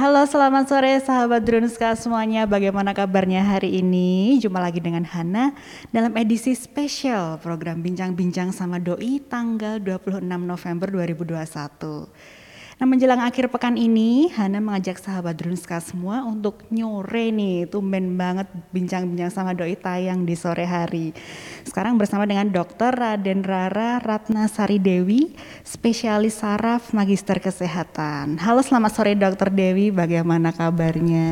[0.00, 2.48] Halo, selamat sore sahabat Drunska semuanya.
[2.48, 4.40] Bagaimana kabarnya hari ini?
[4.40, 5.52] Jumpa lagi dengan Hana
[5.92, 12.39] dalam edisi spesial program Bincang-Bincang sama Doi tanggal 26 November 2021.
[12.80, 18.48] Nah menjelang akhir pekan ini, Hana mengajak sahabat Drunska semua untuk nyore nih, tumben banget
[18.72, 21.12] bincang-bincang sama doi tayang di sore hari.
[21.68, 22.96] Sekarang bersama dengan Dr.
[22.96, 28.40] Raden Rara Ratna Sari Dewi, spesialis saraf magister kesehatan.
[28.40, 29.52] Halo selamat sore Dr.
[29.52, 31.28] Dewi, bagaimana kabarnya?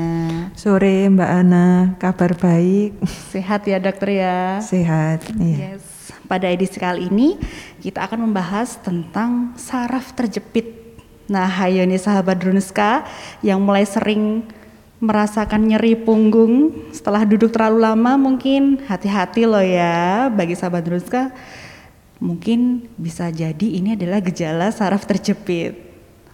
[0.52, 3.00] Sore Mbak Ana, kabar baik.
[3.32, 4.60] Sehat ya dokter ya?
[4.60, 5.80] Sehat, iya.
[5.80, 6.12] Yes.
[6.28, 7.40] Pada edisi kali ini
[7.80, 10.87] kita akan membahas tentang saraf terjepit
[11.28, 13.04] Nah, hayo nih sahabat Drunska
[13.44, 14.48] yang mulai sering
[14.96, 21.28] merasakan nyeri punggung setelah duduk terlalu lama mungkin hati-hati loh ya bagi sahabat Drunska.
[22.18, 25.76] Mungkin bisa jadi ini adalah gejala saraf terjepit.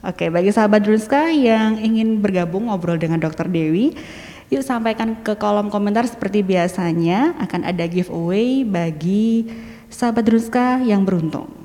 [0.07, 3.99] Oke, bagi sahabat Drunska yang ingin bergabung ngobrol dengan Dokter Dewi,
[4.47, 9.51] yuk sampaikan ke kolom komentar seperti biasanya akan ada giveaway bagi
[9.91, 11.64] sahabat Drunska yang beruntung.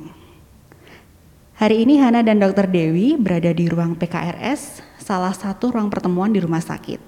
[1.59, 2.71] Hari ini Hana dan Dr.
[2.71, 7.03] Dewi berada di ruang PKRS, salah satu ruang pertemuan di rumah sakit.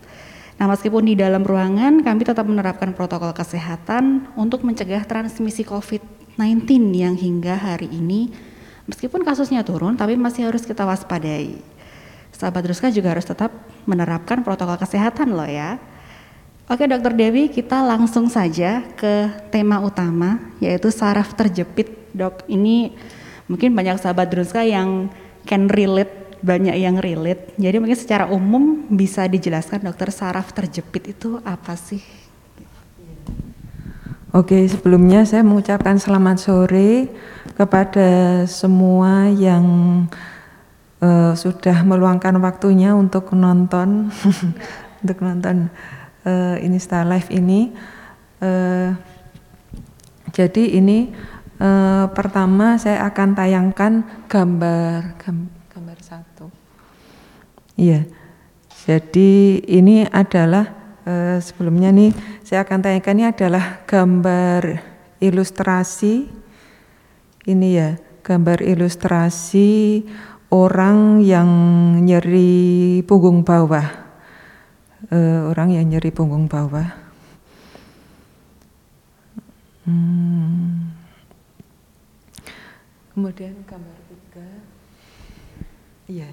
[0.59, 7.15] Nah, meskipun di dalam ruangan kami tetap menerapkan protokol kesehatan untuk mencegah transmisi COVID-19 yang
[7.15, 8.27] hingga hari ini
[8.91, 11.55] meskipun kasusnya turun tapi masih harus kita waspadai.
[12.35, 13.55] Sahabat Ruska juga harus tetap
[13.87, 15.79] menerapkan protokol kesehatan loh ya.
[16.67, 22.03] Oke Dokter Dewi, kita langsung saja ke tema utama yaitu saraf terjepit.
[22.11, 22.91] Dok, ini
[23.51, 25.11] Mungkin banyak sahabat Drunska yang
[25.43, 27.51] can relate, banyak yang relate.
[27.59, 31.99] Jadi mungkin secara umum bisa dijelaskan dokter saraf terjepit itu apa sih?
[34.31, 37.11] Oke, sebelumnya saya mengucapkan selamat sore
[37.59, 39.67] kepada semua yang
[41.03, 44.07] uh, sudah meluangkan waktunya untuk menonton,
[45.03, 45.67] untuk nonton
[46.23, 47.75] uh, Insta Live ini.
[48.39, 48.95] Uh,
[50.31, 51.11] jadi ini
[51.61, 55.13] Uh, pertama saya akan tayangkan gambar
[55.69, 56.49] gambar satu.
[57.77, 58.09] Iya.
[58.89, 64.81] Jadi ini adalah uh, sebelumnya nih saya akan tayangkan ini adalah gambar
[65.21, 66.25] ilustrasi.
[67.45, 67.93] Ini ya,
[68.25, 70.01] gambar ilustrasi
[70.49, 71.49] orang yang
[72.01, 73.85] nyeri punggung bawah.
[75.13, 76.89] Uh, orang yang nyeri punggung bawah.
[79.85, 81.00] Hmm.
[83.11, 84.47] Kemudian gambar tiga,
[86.07, 86.31] iya.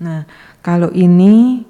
[0.00, 0.24] Nah,
[0.64, 1.60] kalau ini,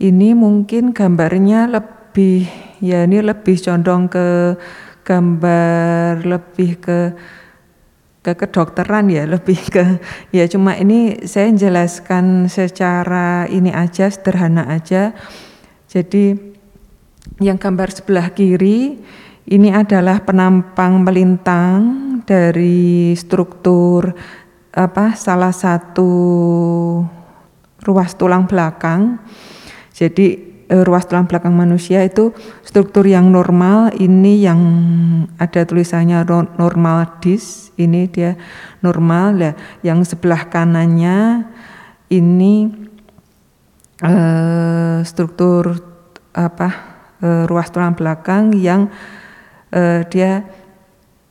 [0.00, 2.48] ini mungkin gambarnya lebih,
[2.80, 4.56] ya ini lebih condong ke
[5.04, 6.98] gambar lebih ke
[8.26, 10.02] ke kedokteran ya, lebih ke
[10.34, 15.12] ya cuma ini saya jelaskan secara ini aja sederhana aja.
[15.86, 16.34] Jadi
[17.38, 18.98] yang gambar sebelah kiri
[19.46, 21.78] ini adalah penampang melintang
[22.26, 24.10] dari struktur
[24.74, 26.10] apa salah satu
[27.86, 29.22] ruas tulang belakang.
[29.94, 30.26] Jadi
[30.66, 32.34] eh, ruas tulang belakang manusia itu
[32.66, 33.94] struktur yang normal.
[33.94, 34.60] Ini yang
[35.38, 36.26] ada tulisannya
[36.58, 38.34] normal dis ini dia
[38.82, 39.38] normal.
[39.38, 39.52] Ya
[39.86, 41.46] yang sebelah kanannya
[42.10, 42.74] ini
[44.02, 45.78] eh, struktur
[46.34, 46.68] apa
[47.22, 48.90] eh, ruas tulang belakang yang
[49.72, 50.46] uh, dia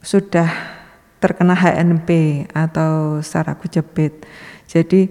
[0.03, 0.49] sudah
[1.19, 2.09] terkena HNP
[2.53, 4.25] atau saraf kejepit.
[4.67, 5.09] Jadi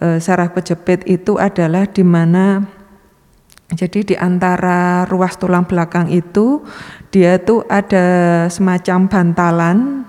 [0.00, 2.62] uh, saraf kejepit itu adalah di mana
[3.72, 6.60] jadi di antara ruas tulang belakang itu
[7.08, 10.04] dia tuh ada semacam bantalan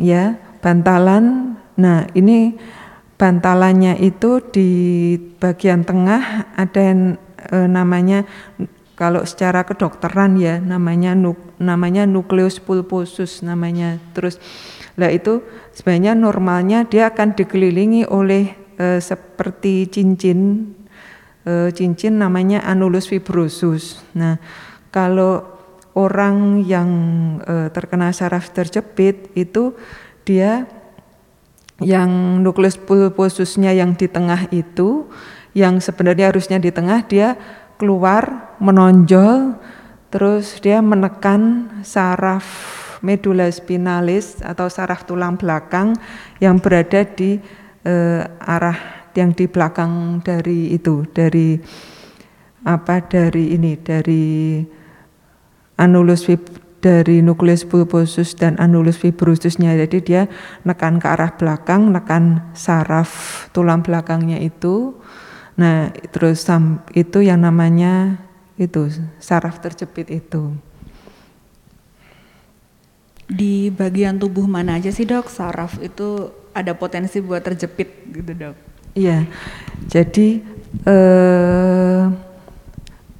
[0.00, 1.56] ya, bantalan.
[1.76, 2.56] Nah, ini
[3.20, 4.70] bantalannya itu di
[5.36, 7.00] bagian tengah ada yang
[7.52, 8.24] e, namanya
[9.00, 13.96] kalau secara kedokteran ya namanya nuk, namanya nukleus pulposus namanya.
[14.12, 14.36] Terus
[15.00, 15.40] lah itu
[15.72, 20.68] sebenarnya normalnya dia akan dikelilingi oleh e, seperti cincin
[21.48, 24.04] e, cincin namanya anulus fibrosus.
[24.12, 24.36] Nah,
[24.92, 25.48] kalau
[25.96, 26.90] orang yang
[27.40, 29.72] e, terkena saraf terjepit itu
[30.28, 30.68] dia
[31.80, 35.08] yang nukleus pulposusnya yang di tengah itu
[35.56, 37.40] yang sebenarnya harusnya di tengah dia
[37.80, 39.56] keluar, menonjol,
[40.12, 42.44] terus dia menekan saraf
[43.00, 45.96] medula spinalis atau saraf tulang belakang
[46.36, 47.40] yang berada di
[47.88, 51.56] eh, arah yang di belakang dari itu, dari
[52.68, 54.60] apa dari ini, dari
[55.80, 56.28] anulus
[56.80, 59.76] dari nukleus pulposus dan anulus fibrosusnya.
[59.76, 60.22] Jadi dia
[60.64, 64.96] nekan ke arah belakang, nekan saraf tulang belakangnya itu.
[65.60, 66.48] Nah, terus
[66.96, 68.16] itu yang namanya
[68.56, 68.88] itu
[69.20, 70.56] saraf terjepit itu.
[73.28, 78.56] Di bagian tubuh mana aja sih dok saraf itu ada potensi buat terjepit gitu dok?
[78.96, 79.28] Iya,
[79.84, 80.40] jadi
[80.88, 82.02] eh,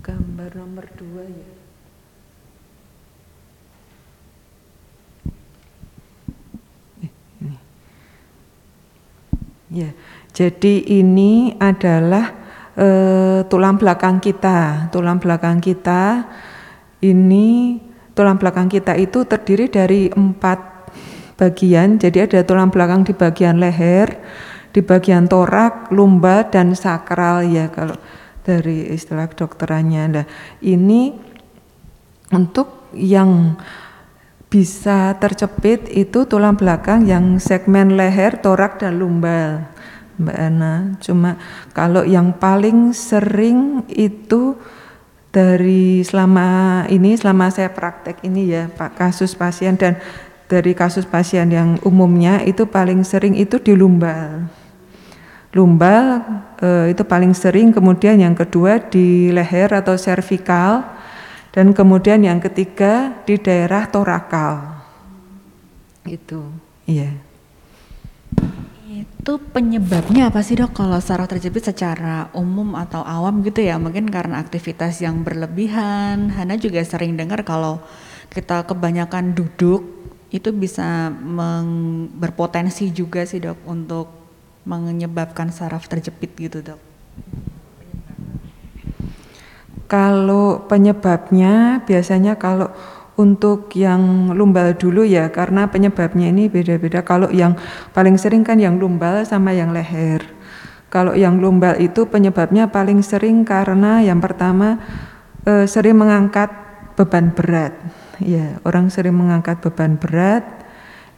[0.01, 1.49] gambar nomor dua ya.
[9.71, 9.95] Ya,
[10.41, 12.33] jadi ini adalah
[12.73, 14.89] uh, tulang belakang kita.
[14.89, 16.25] Tulang belakang kita
[17.05, 17.77] ini
[18.17, 20.89] tulang belakang kita itu terdiri dari empat
[21.37, 22.01] bagian.
[22.01, 24.17] Jadi ada tulang belakang di bagian leher,
[24.73, 28.01] di bagian torak, lumbar dan sakral ya kalau
[28.41, 30.05] dari istilah dokterannya.
[30.09, 30.27] Nah,
[30.65, 31.21] ini
[32.33, 33.61] untuk yang
[34.49, 39.69] bisa tercepit itu tulang belakang yang segmen leher, torak dan lumbar.
[40.21, 41.41] Mbak Ana, cuma
[41.73, 44.53] kalau yang paling sering itu
[45.33, 49.97] dari selama ini selama saya praktek ini ya Pak kasus pasien dan
[50.51, 54.51] dari kasus pasien yang umumnya itu paling sering itu di lumbal.
[55.55, 56.23] Lumbal
[56.59, 60.83] eh, itu paling sering, kemudian yang kedua di leher atau servikal
[61.55, 64.83] dan kemudian yang ketiga di daerah torakal.
[66.07, 66.51] Itu,
[66.87, 67.15] iya.
[69.21, 73.77] Itu penyebabnya apa sih dok kalau saraf terjepit secara umum atau awam gitu ya?
[73.77, 76.33] Mungkin karena aktivitas yang berlebihan.
[76.33, 77.85] Hana juga sering dengar kalau
[78.33, 79.85] kita kebanyakan duduk
[80.33, 81.13] itu bisa
[82.17, 84.09] berpotensi juga sih dok untuk
[84.65, 86.81] menyebabkan saraf terjepit gitu dok.
[89.85, 92.73] Kalau penyebabnya biasanya kalau
[93.21, 97.05] untuk yang lumbal dulu ya karena penyebabnya ini beda-beda.
[97.05, 97.61] Kalau yang
[97.93, 100.25] paling sering kan yang lumbal sama yang leher.
[100.89, 104.81] Kalau yang lumbal itu penyebabnya paling sering karena yang pertama
[105.45, 106.49] eh, sering mengangkat
[106.97, 107.77] beban berat.
[108.21, 110.43] Ya, orang sering mengangkat beban berat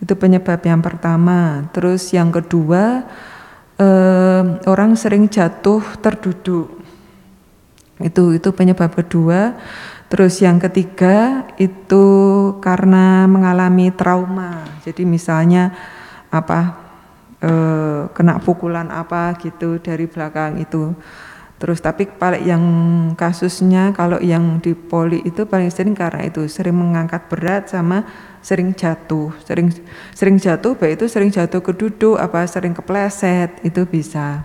[0.02, 1.70] itu penyebab yang pertama.
[1.70, 3.06] Terus yang kedua
[3.78, 6.82] eh, orang sering jatuh terduduk
[8.02, 9.54] itu itu penyebab kedua.
[10.12, 12.04] Terus yang ketiga itu
[12.60, 14.60] karena mengalami trauma.
[14.84, 15.72] Jadi misalnya
[16.28, 16.76] apa
[17.40, 20.92] eh, kena pukulan apa gitu dari belakang itu.
[21.56, 22.64] Terus tapi paling yang
[23.16, 28.04] kasusnya kalau yang di poli itu paling sering karena itu sering mengangkat berat sama
[28.44, 29.72] sering jatuh, sering
[30.12, 34.44] sering jatuh baik itu sering jatuh ke duduk apa sering kepleset itu bisa.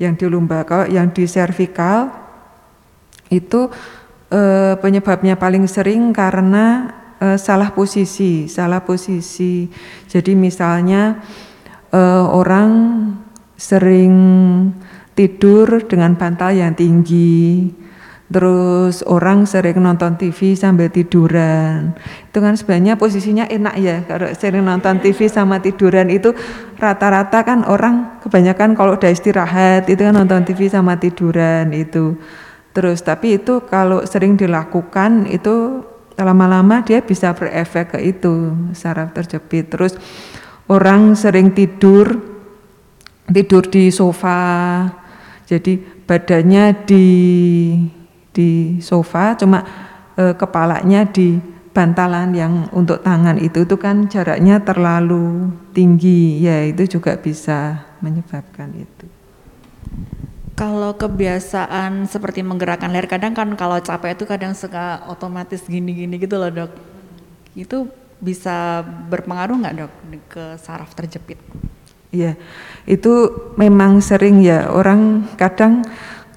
[0.00, 2.08] Yang di lumba kalau yang di servikal
[3.28, 3.68] itu
[4.30, 6.88] eh, penyebabnya paling sering karena
[7.20, 9.68] eh, salah posisi, salah posisi.
[10.08, 11.20] Jadi misalnya
[11.92, 12.70] eh, orang
[13.54, 14.14] sering
[15.14, 17.70] tidur dengan bantal yang tinggi,
[18.26, 21.94] terus orang sering nonton TV sambil tiduran.
[22.28, 26.34] Itu kan sebenarnya posisinya enak ya, kalau sering nonton TV sama tiduran itu
[26.82, 32.18] rata-rata kan orang kebanyakan kalau udah istirahat itu kan nonton TV sama tiduran itu.
[32.74, 35.86] Terus tapi itu kalau sering dilakukan itu
[36.18, 39.70] lama-lama dia bisa berefek ke itu saraf terjepit.
[39.70, 39.94] Terus
[40.66, 42.18] orang sering tidur
[43.30, 44.90] tidur di sofa.
[45.46, 47.06] Jadi badannya di
[48.34, 49.62] di sofa cuma
[50.18, 51.38] e, kepalanya di
[51.70, 58.74] bantalan yang untuk tangan itu itu kan jaraknya terlalu tinggi ya itu juga bisa menyebabkan
[58.74, 59.06] itu.
[60.54, 66.38] Kalau kebiasaan seperti menggerakkan leher kadang kan kalau capek itu kadang suka otomatis gini-gini gitu
[66.38, 66.70] loh dok.
[67.58, 67.90] Itu
[68.22, 69.92] bisa berpengaruh nggak dok
[70.30, 71.42] ke saraf terjepit?
[72.14, 72.38] Iya,
[72.86, 73.12] itu
[73.58, 75.82] memang sering ya orang kadang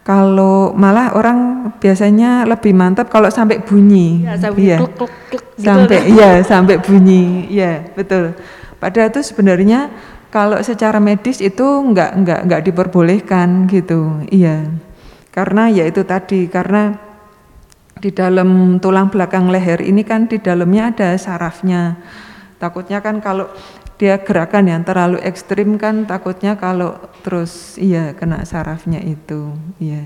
[0.02, 4.26] kalau malah orang biasanya lebih mantap kalau sampai bunyi.
[4.26, 4.78] Ya, sampai ya.
[4.82, 7.46] Kluk, kluk, kluk, gitu sampai iya sampai bunyi.
[7.54, 8.34] Iya, betul.
[8.82, 9.94] Padahal itu sebenarnya
[10.38, 14.70] kalau secara medis itu enggak enggak enggak diperbolehkan gitu, iya.
[15.34, 16.94] Karena ya itu tadi karena
[17.98, 21.98] di dalam tulang belakang leher ini kan di dalamnya ada sarafnya.
[22.62, 23.50] Takutnya kan kalau
[23.98, 30.06] dia gerakan yang terlalu ekstrim kan takutnya kalau terus iya kena sarafnya itu, iya.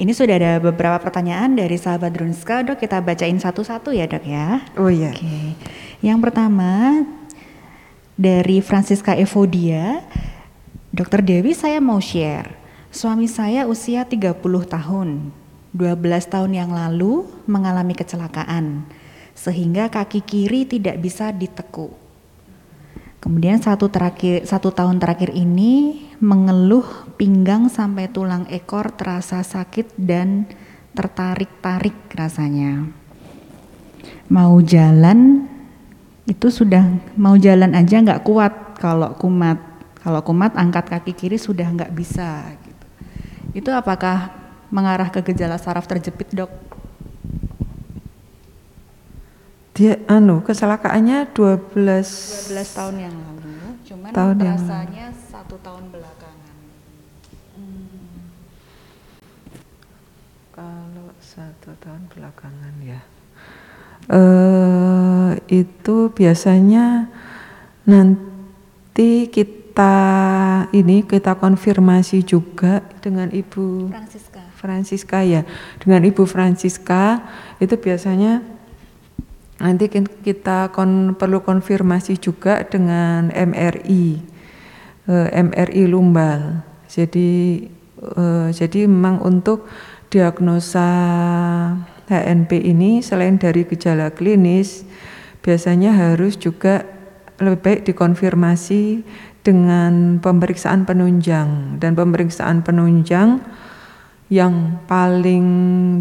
[0.00, 4.64] Ini sudah ada beberapa pertanyaan dari sahabat Drunska, dok kita bacain satu-satu ya dok ya.
[4.80, 5.12] Oh iya.
[5.12, 5.52] Oke.
[6.00, 7.04] Yang pertama
[8.20, 10.04] dari Francisca Evodia,
[10.92, 12.52] Dokter Dewi saya mau share.
[12.92, 14.36] Suami saya usia 30
[14.68, 15.32] tahun,
[15.72, 18.84] 12 tahun yang lalu mengalami kecelakaan.
[19.30, 21.96] sehingga kaki kiri tidak bisa ditekuk.
[23.24, 26.84] Kemudian satu terakhir satu tahun terakhir ini mengeluh
[27.16, 30.44] pinggang sampai tulang ekor terasa sakit dan
[30.92, 32.84] tertarik-tarik rasanya.
[34.28, 35.48] Mau jalan
[36.30, 36.86] itu sudah
[37.18, 39.58] mau jalan aja nggak kuat kalau kumat.
[40.00, 42.54] Kalau kumat angkat kaki kiri sudah nggak bisa.
[42.62, 42.86] Gitu.
[43.58, 44.30] Itu apakah
[44.70, 46.48] mengarah ke gejala saraf terjepit dok?
[49.74, 53.58] Dia anu kecelakaannya 12 12 tahun yang lalu,
[53.88, 56.56] cuman tahun rasanya satu tahun belakangan.
[57.56, 58.28] Hmm.
[60.52, 63.00] Kalau satu tahun belakangan ya,
[64.10, 67.08] uh, itu biasanya
[67.86, 69.94] nanti kita
[70.74, 74.40] ini kita konfirmasi juga dengan Ibu Francisca.
[74.58, 75.42] Francisca ya,
[75.80, 77.24] dengan Ibu Francisca
[77.62, 78.44] itu biasanya
[79.60, 79.92] Nanti
[80.24, 84.04] kita kon, perlu konfirmasi juga dengan MRI,
[85.04, 86.64] eh, MRI lumbal.
[86.88, 87.68] Jadi
[88.00, 89.68] eh, jadi memang untuk
[90.08, 90.88] diagnosa
[92.10, 94.82] HNP ini selain dari gejala klinis,
[95.46, 96.82] biasanya harus juga
[97.38, 99.06] lebih baik dikonfirmasi
[99.40, 103.40] dengan pemeriksaan penunjang dan pemeriksaan penunjang
[104.28, 105.46] yang paling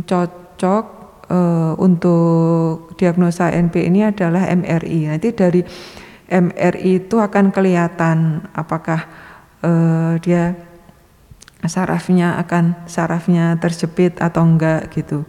[0.04, 0.86] cocok
[1.32, 5.16] uh, untuk diagnosa NP ini adalah MRI.
[5.16, 5.62] Nanti dari
[6.30, 9.08] MRI itu akan kelihatan apakah
[9.66, 10.54] uh, dia
[11.66, 15.24] sarafnya akan sarafnya terjepit atau enggak gitu.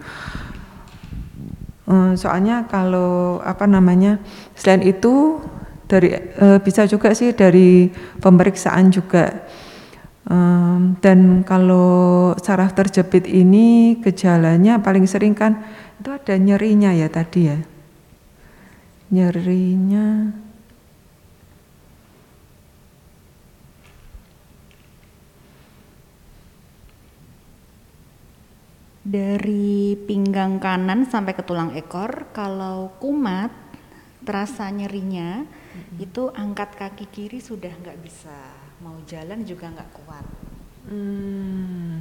[1.91, 4.23] Uh, soalnya kalau apa namanya
[4.55, 5.43] selain itu
[5.91, 7.91] dari uh, bisa juga sih dari
[8.23, 9.43] pemeriksaan juga
[10.31, 15.59] um, dan kalau saraf terjepit ini gejalanya paling sering kan
[16.01, 17.59] itu ada nyerinya ya tadi ya.
[19.13, 20.33] Nyerinya
[29.11, 33.51] dari pinggang kanan sampai ke tulang ekor kalau kumat
[34.23, 35.99] terasa nyerinya mm-hmm.
[35.99, 38.39] itu angkat kaki kiri sudah nggak bisa
[38.79, 40.27] mau jalan juga nggak kuat
[40.89, 41.93] hmm.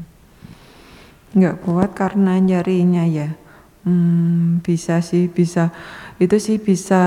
[1.33, 1.63] nggak hmm.
[1.65, 3.29] kuat karena nyerinya ya
[3.87, 5.71] Hmm, bisa sih, bisa.
[6.19, 6.99] Itu sih bisa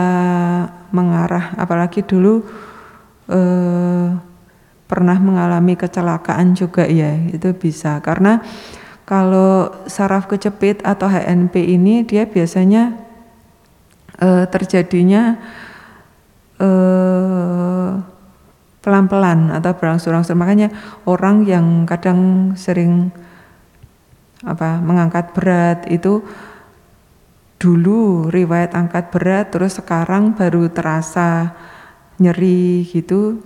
[0.89, 2.41] mengarah, apalagi dulu
[3.29, 4.09] eh,
[4.89, 8.01] pernah mengalami kecelakaan juga ya, itu bisa.
[8.01, 8.41] Karena
[9.13, 12.97] kalau saraf kejepit atau HNP ini dia biasanya
[14.17, 15.37] eh, terjadinya
[16.57, 17.93] eh,
[18.81, 20.33] pelan-pelan atau berangsur-angsur.
[20.33, 20.73] Makanya
[21.05, 23.13] orang yang kadang sering
[24.43, 26.25] apa mengangkat berat itu
[27.63, 31.55] dulu riwayat angkat berat terus sekarang baru terasa
[32.19, 33.39] nyeri gitu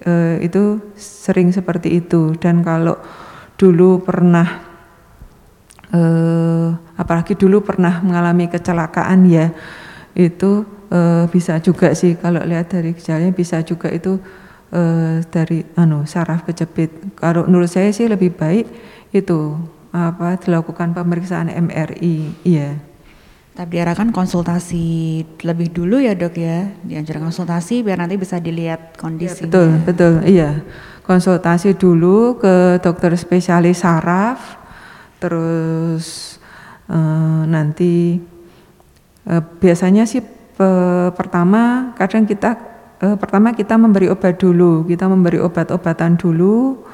[0.00, 2.96] e, itu sering seperti itu dan kalau
[3.60, 4.65] dulu pernah
[5.92, 6.00] e,
[6.96, 9.52] apalagi dulu pernah mengalami kecelakaan ya
[10.16, 14.18] itu e, bisa juga sih kalau lihat dari gejalanya bisa juga itu
[14.72, 14.82] e,
[15.28, 18.66] dari anu saraf kejepit kalau menurut saya sih lebih baik
[19.12, 19.54] itu
[19.94, 22.96] apa dilakukan pemeriksaan MRI iya
[23.56, 29.48] tapi diarahkan konsultasi lebih dulu ya dok ya, dianjurkan konsultasi biar nanti bisa dilihat kondisi.
[29.48, 30.60] Ya, betul, betul, iya.
[31.08, 34.60] Konsultasi dulu ke dokter spesialis saraf,
[35.18, 36.36] terus
[36.90, 38.20] eh, nanti
[39.26, 42.56] eh, biasanya sih eh, pertama kadang kita
[43.00, 46.84] eh, pertama kita memberi obat dulu, kita memberi obat-obatan dulu,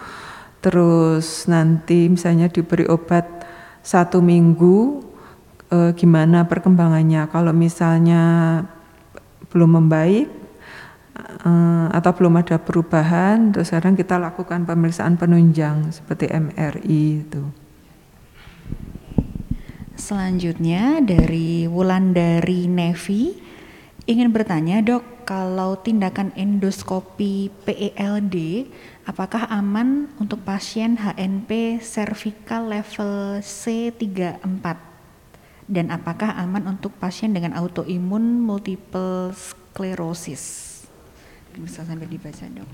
[0.62, 3.42] terus nanti misalnya diberi obat
[3.82, 5.02] satu minggu
[5.72, 7.26] uh, gimana perkembangannya.
[7.32, 8.22] Kalau misalnya
[9.50, 10.30] belum membaik
[11.42, 17.61] uh, atau belum ada perubahan, terus sekarang kita lakukan pemeriksaan penunjang seperti MRI itu.
[19.94, 23.36] Selanjutnya dari Wulandari Nevi
[24.08, 28.66] ingin bertanya dok, kalau tindakan endoskopi PELD
[29.06, 34.92] apakah aman untuk pasien HNP cervical level C34?
[35.72, 40.68] dan apakah aman untuk pasien dengan autoimun multiple sclerosis?
[41.56, 42.68] Bisa sampai dibaca dong.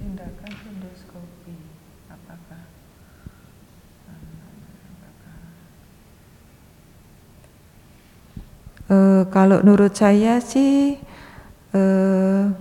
[0.00, 1.11] Tindakan endoskopi
[8.92, 11.00] Uh, kalau menurut saya sih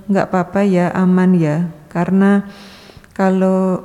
[0.07, 2.47] nggak uh, apa-apa ya aman ya karena
[3.11, 3.83] kalau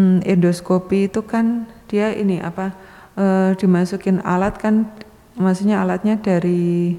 [0.00, 2.72] um, endoskopi itu kan dia ini apa
[3.12, 4.88] e, dimasukin alat kan
[5.36, 6.96] maksudnya alatnya dari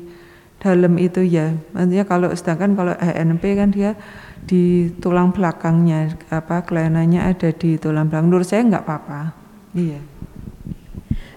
[0.62, 1.52] dalam itu ya.
[1.76, 3.98] Maksudnya kalau sedangkan kalau HNP kan dia
[4.46, 8.32] di tulang belakangnya apa kelainannya ada di tulang belakang.
[8.32, 9.22] Menurut saya nggak apa-apa.
[9.76, 10.00] Iya.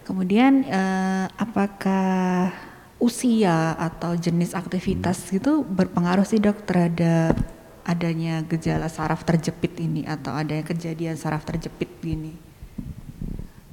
[0.06, 2.54] Kemudian eh, apakah
[2.96, 7.36] usia atau jenis aktivitas itu berpengaruh sih dok terhadap
[7.86, 12.34] adanya gejala saraf terjepit ini atau adanya kejadian saraf terjepit gini?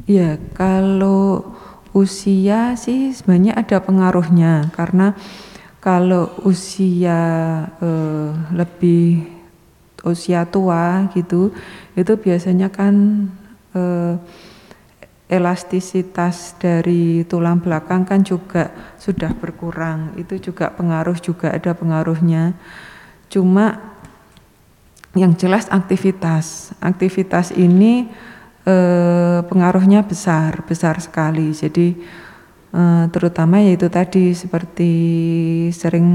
[0.05, 1.55] Iya, kalau
[1.95, 5.15] usia sih sebenarnya ada pengaruhnya karena
[5.79, 7.21] kalau usia
[7.79, 9.23] eh, lebih
[10.03, 11.55] usia tua gitu
[11.95, 13.25] itu biasanya kan
[13.71, 14.19] eh,
[15.33, 18.69] elastisitas dari tulang belakang kan juga
[19.01, 20.13] sudah berkurang.
[20.21, 22.53] Itu juga pengaruh juga ada pengaruhnya.
[23.33, 23.81] Cuma
[25.17, 26.77] yang jelas aktivitas.
[26.77, 28.13] Aktivitas ini
[28.69, 31.49] eh, pengaruhnya besar, besar sekali.
[31.49, 31.97] Jadi
[32.69, 34.93] eh, terutama yaitu tadi seperti
[35.73, 36.09] sering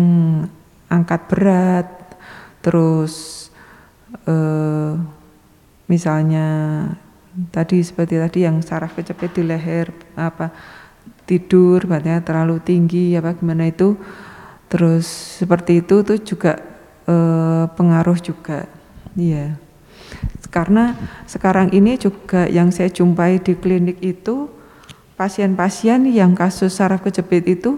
[0.86, 1.90] angkat berat,
[2.62, 3.50] terus
[4.30, 4.94] eh,
[5.90, 6.46] misalnya
[7.54, 10.50] tadi seperti tadi yang saraf kecepit di leher apa
[11.28, 13.94] tidur badannya terlalu tinggi apa gimana itu.
[14.68, 15.06] Terus
[15.40, 16.60] seperti itu tuh juga
[17.08, 18.68] eh, pengaruh juga.
[19.16, 19.56] Iya.
[20.48, 20.96] Karena
[21.28, 24.48] sekarang ini juga yang saya jumpai di klinik itu
[25.20, 27.76] pasien-pasien yang kasus saraf kejepit itu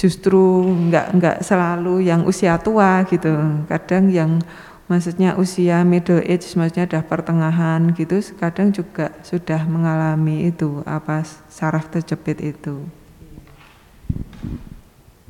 [0.00, 3.36] justru nggak nggak selalu yang usia tua gitu.
[3.68, 4.40] Kadang yang
[4.90, 11.88] maksudnya usia middle age maksudnya udah pertengahan gitu kadang juga sudah mengalami itu apa saraf
[11.94, 12.84] terjepit itu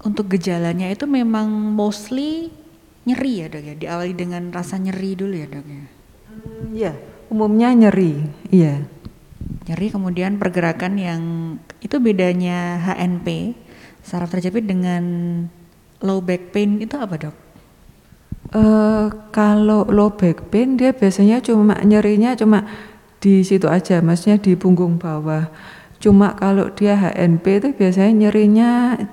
[0.01, 2.49] untuk gejalanya itu memang mostly
[3.05, 6.01] nyeri ya dok ya diawali dengan rasa nyeri dulu ya dok ya
[6.71, 6.93] Iya,
[7.33, 8.21] umumnya nyeri.
[8.53, 8.87] Iya.
[9.67, 11.23] Nyeri kemudian pergerakan yang
[11.83, 13.57] itu bedanya HNP
[14.01, 15.03] saraf terjepit dengan
[16.01, 17.37] low back pain itu apa dok?
[18.51, 22.67] Uh, kalau low back pain dia biasanya cuma nyerinya cuma
[23.21, 25.53] di situ aja, maksudnya di punggung bawah.
[26.01, 28.71] Cuma kalau dia HNP itu biasanya nyerinya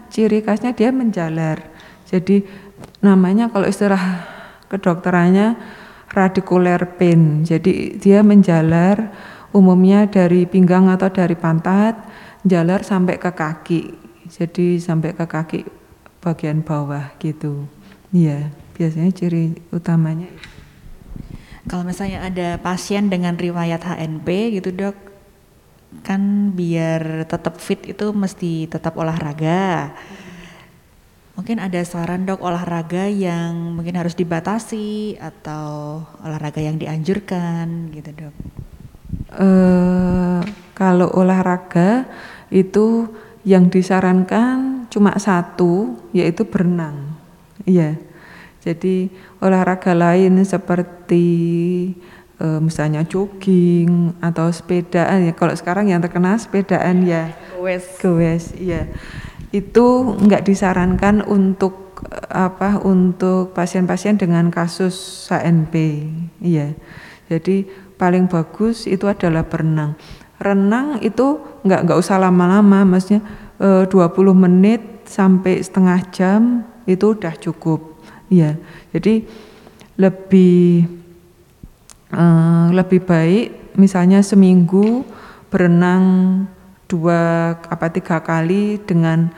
[0.08, 1.60] ciri khasnya dia menjalar.
[2.08, 2.47] Jadi
[3.04, 4.00] namanya kalau istilah
[4.71, 5.60] kedokterannya
[6.15, 7.43] radikuler pain.
[7.43, 9.12] Jadi dia menjalar
[9.52, 12.00] umumnya dari pinggang atau dari pantat,
[12.47, 13.82] jalar sampai ke kaki.
[14.32, 15.67] Jadi sampai ke kaki
[16.23, 17.67] bagian bawah gitu.
[18.15, 20.29] Iya, biasanya ciri utamanya
[21.67, 24.95] Kalau misalnya ada pasien dengan riwayat HNP gitu dok,
[25.99, 29.91] kan biar tetap fit itu mesti tetap olahraga.
[31.35, 38.35] Mungkin ada saran dok olahraga yang mungkin harus dibatasi atau olahraga yang dianjurkan gitu dok?
[39.35, 40.39] Uh,
[40.71, 42.07] kalau olahraga
[42.47, 43.11] itu
[43.43, 47.11] yang disarankan cuma satu yaitu berenang.
[47.67, 48.06] Iya.
[48.67, 49.08] Jadi
[49.39, 51.25] olahraga lain seperti
[52.43, 57.32] uh, misalnya jogging atau sepedaan ya kalau sekarang yang terkenal sepedaan ya.
[57.56, 57.86] Gowes.
[58.03, 58.91] Gowes, iya
[59.56, 59.86] itu
[60.19, 65.73] nggak disarankan untuk apa untuk pasien-pasien dengan kasus HNP
[66.43, 66.75] iya
[67.32, 67.65] jadi
[67.97, 69.97] paling bagus itu adalah berenang
[70.38, 73.25] renang itu nggak nggak usah lama-lama maksudnya
[73.58, 76.41] e, 20 menit sampai setengah jam
[76.86, 77.96] itu udah cukup
[78.27, 78.55] iya.
[78.93, 79.27] Jadi
[79.97, 80.85] lebih
[82.13, 82.23] e,
[82.71, 85.05] lebih baik misalnya seminggu
[85.49, 86.45] berenang
[86.87, 89.31] dua apa tiga kali dengan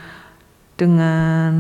[0.80, 1.52] dengan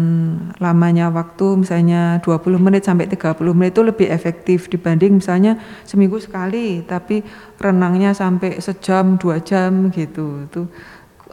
[0.64, 6.88] lamanya waktu misalnya 20 menit sampai 30 menit itu lebih efektif dibanding misalnya seminggu sekali
[6.88, 7.20] tapi
[7.60, 10.48] renangnya sampai sejam dua jam gitu.
[10.48, 10.72] Itu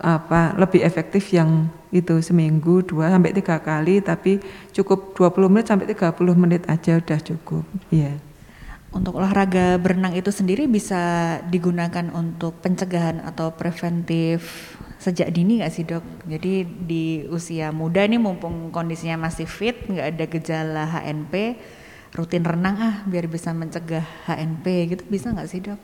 [0.03, 4.43] apa lebih efektif yang itu seminggu dua sampai tiga kali tapi
[4.75, 8.19] cukup 20 menit sampai 30 menit aja udah cukup yeah.
[8.97, 15.85] Untuk olahraga berenang itu sendiri bisa digunakan untuk pencegahan atau preventif sejak dini nggak sih
[15.85, 16.01] dok?
[16.25, 21.61] Jadi di usia muda ini mumpung kondisinya masih fit, nggak ada gejala HNP,
[22.17, 24.65] rutin renang ah biar bisa mencegah HNP
[24.97, 25.81] gitu bisa nggak sih dok?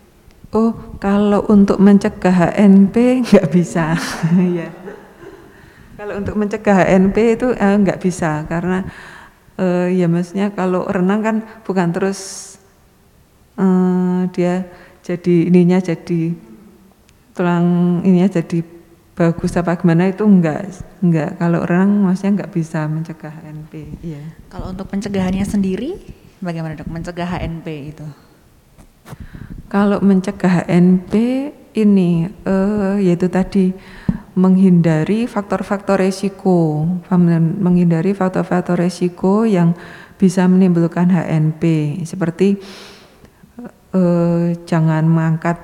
[0.56, 2.96] Oh kalau untuk mencegah HNP
[3.28, 3.92] nggak bisa,
[4.56, 4.72] ya.
[6.02, 8.82] Kalau untuk mencegah HNP itu eh, nggak bisa karena
[9.54, 12.52] eh, ya maksudnya kalau renang kan bukan terus
[13.54, 14.66] uh, dia
[15.06, 16.34] jadi ininya jadi
[17.38, 18.66] tulang ininya jadi
[19.14, 20.74] bagus apa gimana itu enggak
[21.06, 24.26] enggak kalau orang maksudnya enggak bisa mencegah HNP iya.
[24.50, 26.02] Kalau untuk pencegahannya sendiri
[26.42, 26.90] bagaimana dok?
[26.90, 28.06] Mencegah HNP itu?
[29.70, 31.14] Kalau mencegah HNP
[31.78, 33.70] ini uh, yaitu tadi
[34.32, 36.88] menghindari faktor-faktor resiko,
[37.60, 39.76] menghindari faktor-faktor resiko yang
[40.16, 41.62] bisa menimbulkan HNP
[42.08, 42.56] seperti
[43.92, 45.60] eh, jangan mengangkat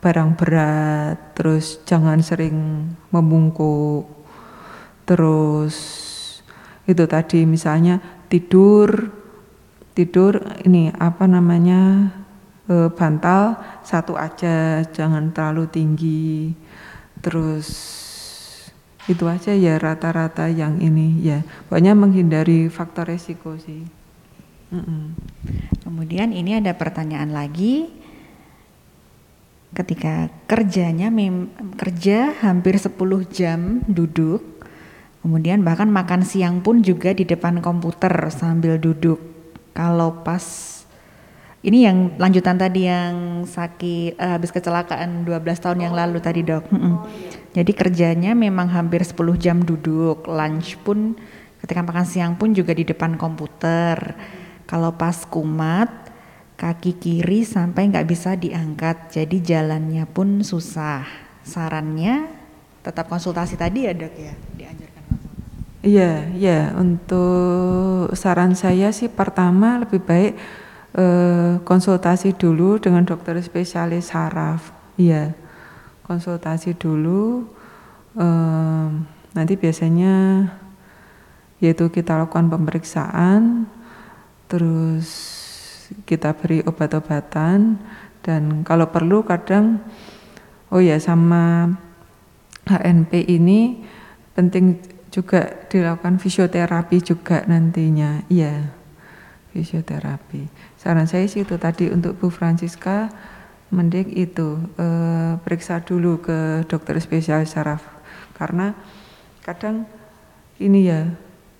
[0.00, 4.06] barang berat, terus jangan sering membungkuk,
[5.02, 5.76] terus
[6.86, 7.98] itu tadi misalnya
[8.30, 9.10] tidur
[9.90, 12.14] tidur ini apa namanya
[12.70, 16.54] eh, bantal satu aja, jangan terlalu tinggi,
[17.18, 18.05] terus
[19.06, 23.86] itu aja ya rata-rata yang ini ya pokoknya menghindari faktor resiko sih
[24.74, 25.02] mm -mm.
[25.86, 27.86] kemudian ini ada pertanyaan lagi
[29.76, 32.98] ketika kerjanya mem kerja hampir 10
[33.30, 34.42] jam duduk
[35.22, 39.22] kemudian bahkan makan siang pun juga di depan komputer sambil duduk
[39.76, 40.76] kalau pas
[41.66, 46.70] ini yang lanjutan tadi yang sakit uh, habis kecelakaan 12 tahun yang lalu tadi dok.
[46.70, 46.94] Mm -mm.
[47.56, 51.16] Jadi kerjanya memang hampir 10 jam duduk, lunch pun
[51.64, 53.96] ketika makan siang pun juga di depan komputer.
[54.68, 55.88] Kalau pas kumat,
[56.60, 61.08] kaki kiri sampai nggak bisa diangkat, jadi jalannya pun susah.
[61.40, 62.28] Sarannya
[62.84, 65.02] tetap konsultasi tadi ya dok ya, dianjurkan
[65.86, 66.60] Iya, iya.
[66.76, 70.32] Untuk saran saya sih pertama lebih baik
[70.92, 74.74] eh, konsultasi dulu dengan dokter spesialis saraf.
[74.98, 75.32] Iya,
[76.06, 77.42] konsultasi dulu.
[78.16, 78.88] Eh,
[79.36, 80.46] nanti biasanya
[81.58, 83.66] yaitu kita lakukan pemeriksaan,
[84.46, 85.08] terus
[86.06, 87.80] kita beri obat-obatan
[88.22, 89.82] dan kalau perlu kadang
[90.70, 91.70] oh ya sama
[92.66, 93.86] HNP ini
[94.34, 94.82] penting
[95.14, 98.26] juga dilakukan fisioterapi juga nantinya.
[98.30, 98.74] Iya.
[99.56, 103.08] Fisioterapi saran saya sih itu tadi untuk Bu Francisca
[103.70, 107.82] mending itu eh, periksa dulu ke dokter spesialis saraf
[108.38, 108.76] karena
[109.42, 109.86] kadang
[110.62, 111.02] ini ya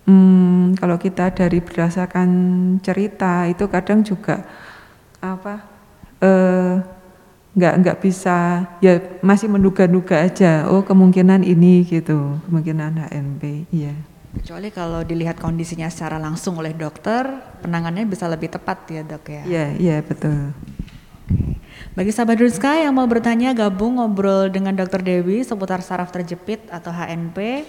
[0.07, 2.29] hmm, kalau kita dari berdasarkan
[2.79, 4.43] cerita itu kadang juga
[5.19, 5.63] apa
[6.23, 6.75] eh,
[7.57, 13.43] nggak nggak bisa ya masih menduga-duga aja oh kemungkinan ini gitu kemungkinan HNP
[13.73, 13.95] iya
[14.37, 17.25] Kecuali kalau dilihat kondisinya secara langsung oleh dokter,
[17.65, 19.43] penanganannya bisa lebih tepat ya dok ya?
[19.49, 20.53] Iya, iya betul.
[21.97, 26.93] Bagi sahabat Druska yang mau bertanya gabung ngobrol dengan dokter Dewi seputar saraf terjepit atau
[26.93, 27.65] HNP,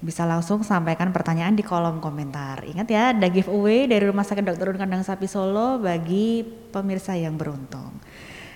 [0.00, 2.64] bisa langsung sampaikan pertanyaan di kolom komentar.
[2.64, 4.76] Ingat ya, ada giveaway dari Rumah Sakit Dr.
[4.76, 7.92] Kandang Sapi Solo bagi pemirsa yang beruntung.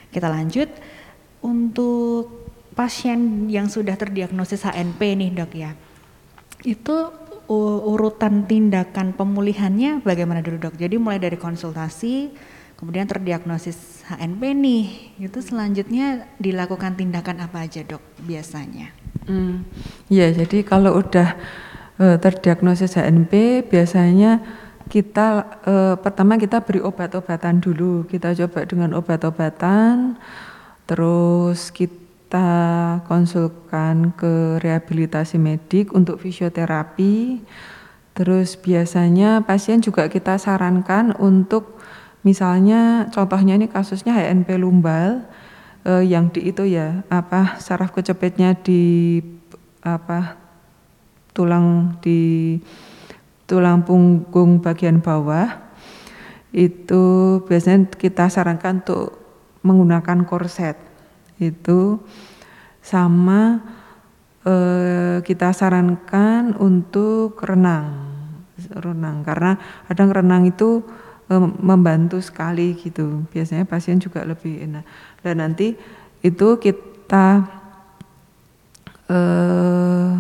[0.09, 0.73] Kita lanjut
[1.45, 5.77] untuk pasien yang sudah terdiagnosis HNP nih dok ya.
[6.65, 7.13] Itu
[7.45, 10.81] urutan tindakan pemulihannya bagaimana dulu dok?
[10.81, 12.33] Jadi mulai dari konsultasi,
[12.77, 14.85] kemudian terdiagnosis HNP nih,
[15.23, 18.93] itu selanjutnya dilakukan tindakan apa aja dok biasanya?
[19.25, 19.65] Hmm,
[20.13, 21.39] ya jadi kalau udah
[21.97, 24.45] uh, terdiagnosis HNP biasanya
[24.93, 30.21] kita uh, pertama kita beri obat-obatan dulu, kita coba dengan obat-obatan,
[30.85, 37.41] terus kita konsulkan ke rehabilitasi medik untuk fisioterapi.
[38.15, 41.83] Terus biasanya pasien juga kita sarankan untuk
[42.25, 45.23] misalnya contohnya ini kasusnya HNP lumbal
[45.85, 49.21] eh, yang di itu ya apa saraf kecepetnya di
[49.85, 50.41] apa
[51.37, 52.57] tulang di
[53.45, 55.61] tulang punggung bagian bawah.
[56.55, 59.21] Itu biasanya kita sarankan untuk
[59.67, 60.81] menggunakan korset.
[61.37, 62.01] Itu
[62.81, 63.61] sama
[64.47, 68.15] eh, kita sarankan untuk renang
[68.71, 69.27] renang.
[69.27, 69.59] Karena
[69.91, 70.87] kadang renang itu
[71.61, 73.25] membantu sekali gitu.
[73.33, 74.85] Biasanya pasien juga lebih enak.
[75.25, 75.73] Dan nanti
[76.21, 77.49] itu kita
[79.09, 80.13] eh,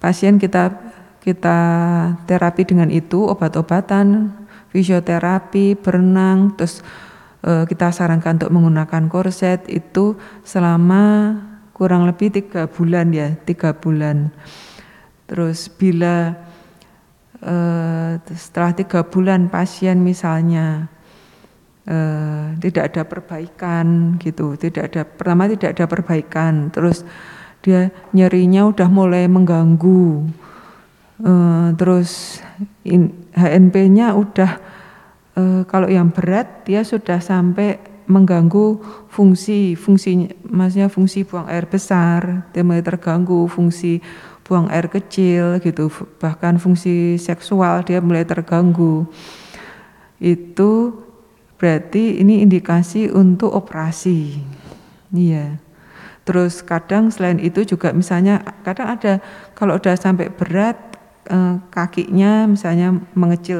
[0.00, 1.58] pasien kita kita
[2.24, 4.32] terapi dengan itu obat-obatan
[4.72, 6.80] fisioterapi berenang terus
[7.44, 11.36] uh, kita sarankan untuk menggunakan korset itu selama
[11.76, 14.32] kurang lebih tiga bulan ya tiga bulan.
[15.28, 16.34] Terus bila
[17.44, 20.88] uh, setelah tiga bulan pasien misalnya
[21.88, 27.04] uh, tidak ada perbaikan gitu tidak ada pertama tidak ada perbaikan terus
[27.60, 30.24] dia nyerinya udah mulai mengganggu.
[31.20, 32.40] Uh, terus
[33.36, 34.56] HNP-nya udah
[35.68, 37.76] kalau yang berat dia sudah sampai
[38.10, 44.02] mengganggu fungsi fungsi maksudnya fungsi buang air besar dia mulai terganggu fungsi
[44.50, 45.86] buang air kecil gitu
[46.18, 49.06] bahkan fungsi seksual dia mulai terganggu
[50.18, 50.98] itu
[51.54, 54.42] berarti ini indikasi untuk operasi
[55.14, 55.62] iya
[56.30, 59.18] Terus kadang selain itu juga misalnya kadang ada
[59.58, 60.76] kalau udah sampai berat
[61.26, 63.58] eh, kakinya misalnya mengecil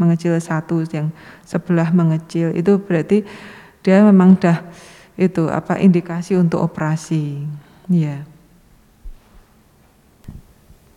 [0.00, 1.14] mengecil satu yang
[1.46, 3.22] sebelah mengecil itu berarti
[3.86, 4.58] dia memang udah
[5.20, 7.44] itu apa indikasi untuk operasi.
[7.86, 8.26] Ya.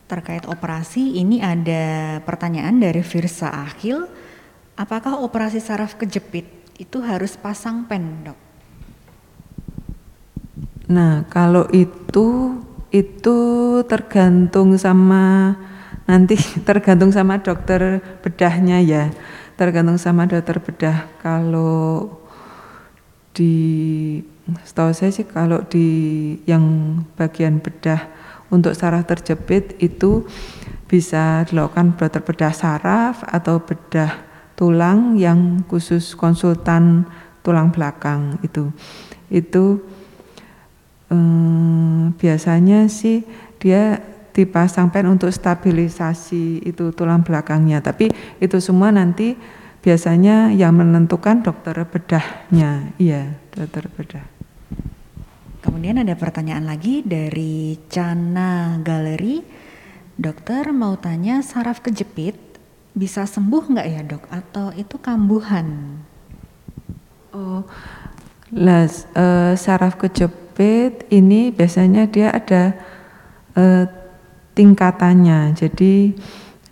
[0.07, 4.05] Terkait operasi ini ada pertanyaan dari Firsa Akhil,
[4.75, 8.39] apakah operasi saraf kejepit itu harus pasang pen, Dok?
[10.91, 12.59] Nah, kalau itu
[12.93, 13.37] itu
[13.89, 15.55] tergantung sama
[16.05, 16.37] nanti
[16.67, 19.09] tergantung sama dokter bedahnya ya.
[19.55, 21.07] Tergantung sama dokter bedah.
[21.21, 22.19] Kalau
[23.33, 23.55] di
[24.67, 25.87] setahu saya sih kalau di
[26.45, 28.05] yang bagian bedah
[28.53, 30.29] untuk saraf terjepit itu
[30.85, 34.13] bisa dilakukan dokter bedah saraf atau bedah
[34.53, 37.09] tulang yang khusus konsultan
[37.41, 38.69] tulang belakang itu.
[39.33, 39.81] Itu
[41.09, 43.25] hmm, biasanya sih
[43.57, 43.97] dia
[44.37, 47.81] dipasang pen untuk stabilisasi itu tulang belakangnya.
[47.81, 49.33] Tapi itu semua nanti
[49.81, 52.93] biasanya yang menentukan dokter bedahnya.
[53.01, 54.32] Iya dokter bedah
[55.63, 59.39] kemudian ada pertanyaan lagi dari Cana Galeri
[60.19, 62.35] dokter mau tanya saraf kejepit
[62.93, 65.97] bisa sembuh nggak ya dok atau itu kambuhan
[67.33, 67.65] oh
[68.53, 72.77] las uh, saraf kejepit jepit ini biasanya dia ada
[73.57, 73.89] eh,
[74.53, 75.57] tingkatannya.
[75.57, 76.13] Jadi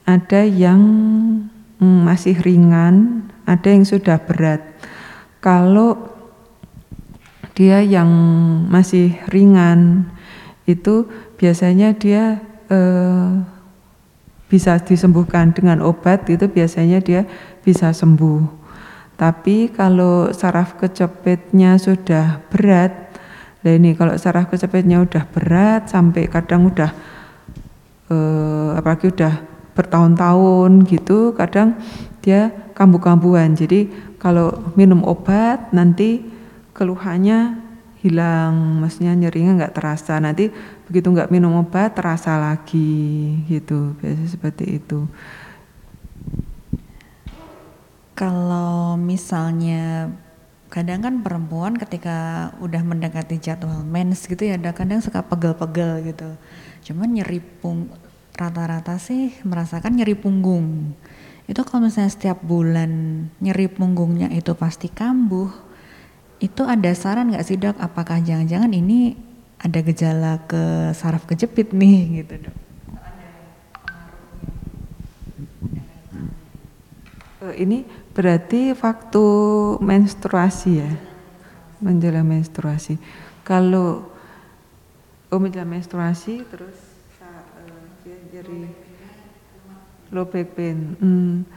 [0.05, 0.81] ada yang
[1.81, 4.61] mm, masih ringan, ada yang sudah berat.
[5.41, 5.97] Kalau
[7.57, 8.09] dia yang
[8.71, 10.07] masih ringan
[10.65, 12.39] itu biasanya dia
[12.71, 13.31] eh,
[14.47, 17.23] bisa disembuhkan dengan obat itu biasanya dia
[17.63, 18.59] bisa sembuh.
[19.15, 23.11] Tapi kalau saraf kecepitnya sudah berat
[23.61, 26.91] Nah ini kalau saraf kecepitnya udah berat sampai kadang udah
[28.09, 29.33] eh, apalagi udah
[29.71, 31.77] bertahun-tahun gitu, kadang
[32.25, 33.53] dia kambuh-kambuhan.
[33.53, 33.87] Jadi
[34.17, 36.25] kalau minum obat nanti
[36.81, 37.61] keluhannya
[38.01, 40.17] hilang, maksudnya nyerinya nggak terasa.
[40.17, 40.49] Nanti
[40.89, 45.05] begitu nggak minum obat terasa lagi gitu, biasanya seperti itu.
[48.17, 50.09] Kalau misalnya
[50.71, 56.31] kadang kan perempuan ketika udah mendekati jadwal mens gitu ya kadang suka pegel-pegel gitu
[56.87, 57.91] cuman nyeri pung
[58.39, 60.95] rata-rata sih merasakan nyeri punggung
[61.51, 65.51] itu kalau misalnya setiap bulan nyeri punggungnya itu pasti kambuh
[66.41, 69.13] itu ada saran nggak sih dok apakah jangan-jangan ini
[69.61, 72.57] ada gejala ke saraf kejepit nih gitu dok
[77.45, 79.25] eh, ini Berarti waktu
[79.79, 80.91] menstruasi ya,
[81.79, 82.99] menjelang menstruasi.
[83.47, 84.03] Kalau
[85.31, 86.75] oh menjelang menstruasi terus
[87.23, 87.87] uh,
[88.35, 88.67] jadi
[90.11, 90.99] low back pain.
[90.99, 91.47] Hmm.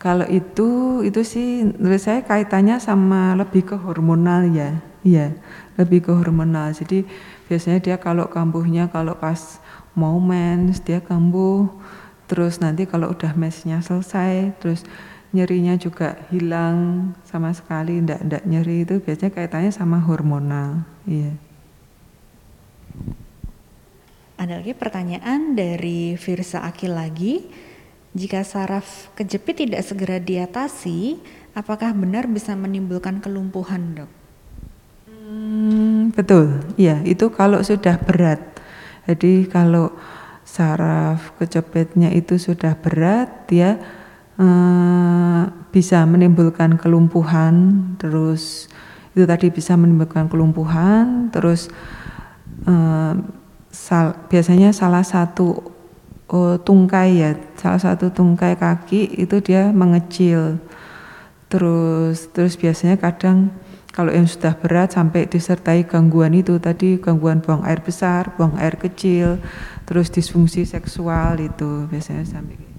[0.00, 5.36] Kalau itu itu sih menurut saya kaitannya sama lebih ke hormonal ya, iya
[5.76, 6.72] lebih ke hormonal.
[6.72, 7.04] Jadi
[7.52, 9.60] biasanya dia kalau kambuhnya kalau pas
[9.92, 11.68] mau mens dia kambuh,
[12.24, 14.88] terus nanti kalau udah mensnya selesai terus
[15.36, 20.80] nyerinya juga hilang sama sekali ndak ndak nyeri itu biasanya kaitannya sama hormonal.
[21.04, 21.36] Iya.
[24.40, 27.68] Ada lagi pertanyaan dari Firsa Akil lagi
[28.16, 31.18] jika saraf kejepit tidak segera diatasi
[31.54, 34.10] apakah benar bisa menimbulkan kelumpuhan dok?
[35.06, 36.62] Hmm, betul.
[36.74, 38.42] Iya itu kalau sudah berat.
[39.06, 39.94] Jadi kalau
[40.42, 43.78] saraf kejepitnya itu sudah berat dia
[44.40, 48.72] Eh, bisa menimbulkan kelumpuhan, terus
[49.12, 51.68] itu tadi bisa menimbulkan kelumpuhan, terus
[52.64, 53.12] uh,
[53.68, 55.60] sal, biasanya salah satu
[56.30, 60.62] uh, tungkai ya, salah satu tungkai kaki itu dia mengecil,
[61.50, 63.50] terus terus biasanya kadang
[63.90, 68.78] kalau yang sudah berat sampai disertai gangguan itu tadi gangguan buang air besar, buang air
[68.78, 69.42] kecil,
[69.84, 72.70] terus disfungsi seksual itu biasanya sampai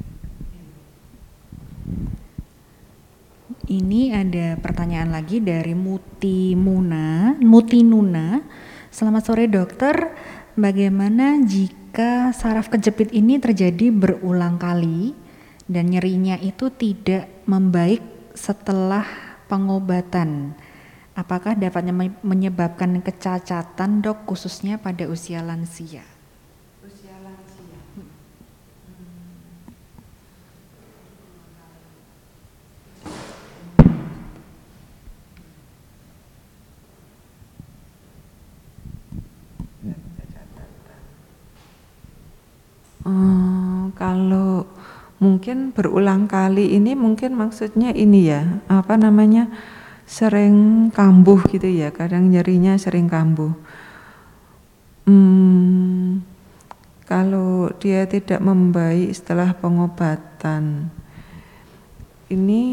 [3.71, 8.43] Ini ada pertanyaan lagi dari Muti Muna, Muti Nuna.
[8.91, 10.11] Selamat sore dokter,
[10.59, 11.80] bagaimana jika
[12.31, 15.11] saraf kejepit ini terjadi berulang kali
[15.67, 17.99] dan nyerinya itu tidak membaik
[18.31, 19.03] setelah
[19.51, 20.55] pengobatan?
[21.11, 21.91] Apakah dapat
[22.23, 26.10] menyebabkan kecacatan dok khususnya pada usia lansia?
[43.01, 44.69] Uh, kalau
[45.21, 49.45] mungkin berulang kali ini mungkin maksudnya ini ya apa namanya
[50.09, 53.53] sering kambuh gitu ya kadang nyerinya sering kambuh.
[55.05, 56.25] Hmm,
[57.05, 60.89] kalau dia tidak membaik setelah pengobatan
[62.31, 62.63] ini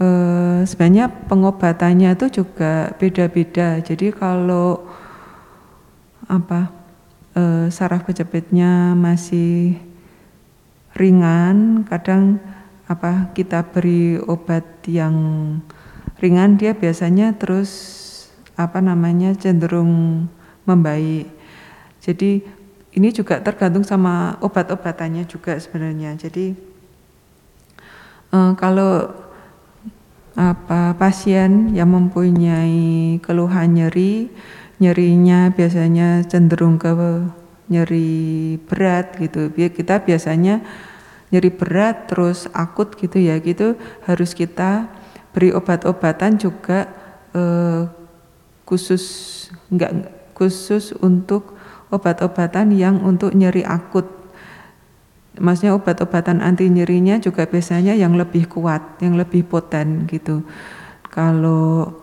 [0.00, 3.78] eh, sebenarnya pengobatannya itu juga beda-beda.
[3.80, 4.82] Jadi kalau
[6.26, 6.79] apa
[7.36, 9.78] eh, saraf kejepitnya masih
[10.94, 12.42] ringan kadang
[12.90, 15.14] apa kita beri obat yang
[16.18, 17.70] ringan dia biasanya terus
[18.58, 20.26] apa namanya cenderung
[20.66, 21.30] membaik.
[22.02, 22.42] Jadi
[22.90, 26.18] ini juga tergantung sama obat-obatannya juga sebenarnya.
[26.18, 26.52] Jadi
[28.34, 29.14] eh, kalau
[30.38, 34.30] apa pasien yang mempunyai keluhan nyeri,
[34.80, 36.90] nyerinya biasanya cenderung ke
[37.70, 39.52] nyeri berat gitu.
[39.52, 40.64] Kita biasanya
[41.30, 44.90] nyeri berat terus akut gitu ya, gitu harus kita
[45.30, 46.90] beri obat-obatan juga
[47.36, 47.86] eh,
[48.66, 49.04] khusus
[49.70, 51.54] enggak khusus untuk
[51.92, 54.08] obat-obatan yang untuk nyeri akut.
[55.38, 60.42] Maksudnya obat-obatan anti nyerinya juga biasanya yang lebih kuat, yang lebih poten gitu.
[61.06, 61.94] Kalau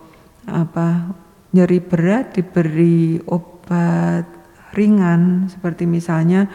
[0.48, 1.12] apa
[1.56, 4.26] nyeri berat diberi obat
[4.76, 6.48] ringan seperti misalnya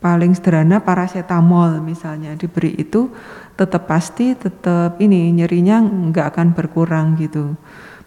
[0.00, 3.12] paling sederhana paracetamol misalnya diberi itu
[3.60, 7.52] tetap pasti tetap ini nyerinya nggak akan berkurang gitu.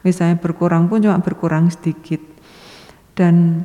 [0.01, 2.19] Misalnya berkurang pun cuma berkurang sedikit.
[3.13, 3.61] Dan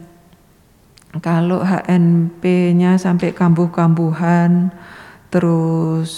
[1.24, 4.68] kalau HNP-nya sampai kambuh-kambuhan
[5.32, 6.12] terus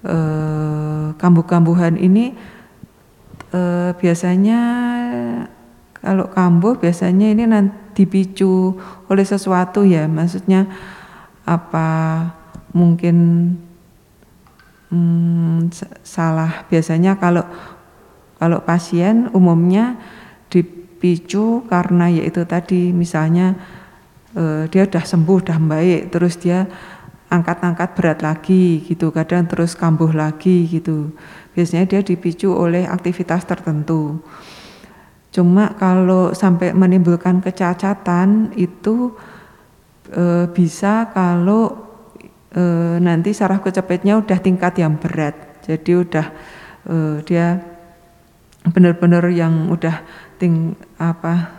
[0.00, 2.32] eh, kambuh-kambuhan ini
[3.54, 4.60] eh, biasanya
[6.02, 8.74] kalau kambuh biasanya ini nanti dipicu
[9.06, 10.66] oleh sesuatu ya, maksudnya
[11.46, 11.88] apa
[12.74, 13.16] mungkin
[14.90, 15.70] hmm,
[16.02, 16.66] salah.
[16.66, 17.46] Biasanya kalau
[18.36, 19.96] kalau pasien umumnya
[20.50, 23.54] dipicu karena yaitu tadi misalnya
[24.34, 26.66] eh, dia udah sembuh, udah baik, terus dia
[27.30, 31.14] angkat-angkat berat lagi gitu, kadang terus kambuh lagi gitu.
[31.54, 34.18] Biasanya dia dipicu oleh aktivitas tertentu.
[35.30, 39.14] Cuma kalau sampai menimbulkan kecacatan itu
[40.10, 41.74] e, bisa kalau
[42.54, 42.62] e,
[43.02, 45.34] nanti saraf kecepetnya udah tingkat yang berat.
[45.66, 46.26] Jadi udah
[46.86, 47.58] e, dia
[48.70, 50.02] benar-benar yang udah
[50.38, 51.52] ting apa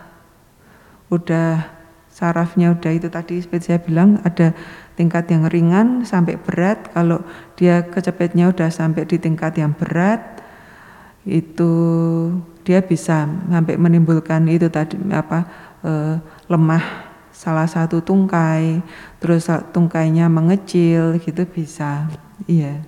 [1.06, 1.62] udah
[2.10, 4.56] sarafnya udah itu tadi seperti saya bilang ada
[4.96, 6.90] tingkat yang ringan sampai berat.
[6.90, 7.22] Kalau
[7.54, 10.40] dia kecepetnya udah sampai di tingkat yang berat
[11.26, 11.72] itu
[12.62, 15.46] dia bisa sampai menimbulkan itu tadi apa
[15.82, 15.92] e,
[16.46, 16.82] lemah
[17.34, 18.80] salah satu tungkai
[19.20, 22.08] terus tungkainya mengecil gitu bisa.
[22.48, 22.80] Iya.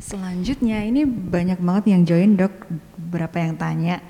[0.00, 2.52] Selanjutnya ini banyak banget yang join dok.
[3.10, 4.02] Berapa yang tanya?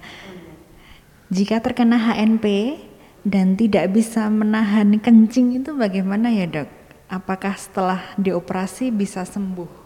[1.31, 2.77] Jika terkena HNP
[3.26, 6.68] dan tidak bisa menahan kencing itu bagaimana ya dok
[7.11, 9.80] apakah setelah dioperasi bisa sembuh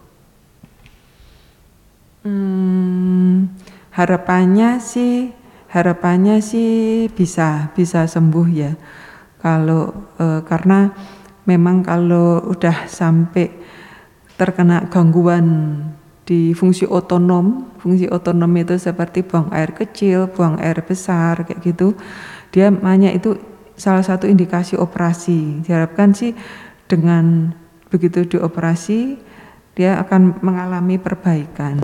[2.25, 3.53] Hmm,
[3.93, 5.29] harapannya sih
[5.69, 8.73] harapannya sih bisa bisa sembuh ya.
[9.37, 10.89] Kalau e, karena
[11.45, 13.53] memang kalau udah sampai
[14.41, 15.45] terkena gangguan
[16.25, 21.93] di fungsi otonom, fungsi otonom itu seperti buang air kecil, buang air besar kayak gitu.
[22.53, 23.39] Dia banyak itu
[23.75, 25.63] salah satu indikasi operasi.
[25.63, 26.33] Diharapkan sih
[26.85, 27.55] dengan
[27.89, 29.17] begitu dioperasi
[29.75, 31.79] dia akan mengalami perbaikan.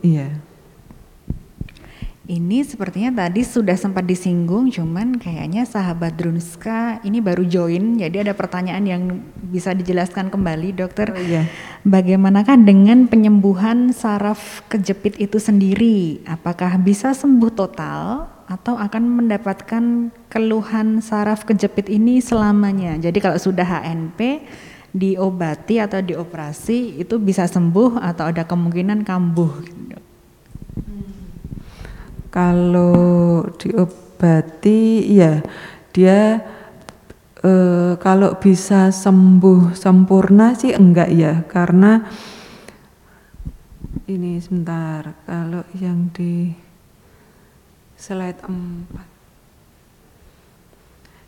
[0.00, 0.32] Iya.
[2.24, 8.32] Ini sepertinya tadi sudah sempat disinggung, cuman kayaknya sahabat Drunska ini baru join, jadi ada
[8.32, 9.02] pertanyaan yang
[9.52, 11.12] bisa dijelaskan kembali, dokter.
[11.12, 11.44] Oh, iya.
[11.84, 16.24] Bagaimanakah dengan penyembuhan saraf kejepit itu sendiri?
[16.24, 23.00] Apakah bisa sembuh total atau akan mendapatkan keluhan saraf kejepit ini selamanya?
[23.00, 24.44] Jadi kalau sudah HNP,
[24.94, 29.52] diobati atau dioperasi itu bisa sembuh atau ada kemungkinan kambuh?
[32.30, 35.42] Kalau diobati ya
[35.94, 36.42] dia
[37.42, 37.52] e,
[37.98, 42.02] kalau bisa sembuh sempurna sih enggak ya karena
[44.10, 46.63] ini sebentar kalau yang di
[48.04, 49.14] slide 4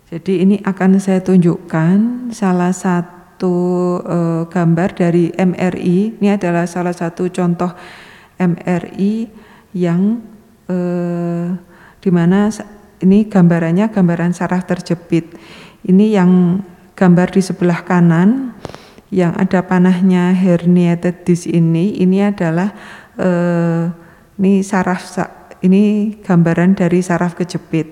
[0.07, 3.57] jadi ini akan saya tunjukkan salah satu
[4.07, 6.22] uh, gambar dari MRI.
[6.22, 7.74] Ini adalah salah satu contoh
[8.39, 9.27] MRI
[9.74, 10.22] yang
[10.70, 11.59] uh,
[11.99, 12.55] di mana
[13.03, 15.35] ini gambarannya gambaran saraf terjepit.
[15.83, 16.62] Ini yang
[16.95, 18.55] gambar di sebelah kanan
[19.11, 22.74] yang ada panahnya herniated disc ini ini adalah
[23.14, 23.87] eh,
[24.35, 25.07] ini saraf
[25.64, 27.88] ini gambaran dari saraf kejepit.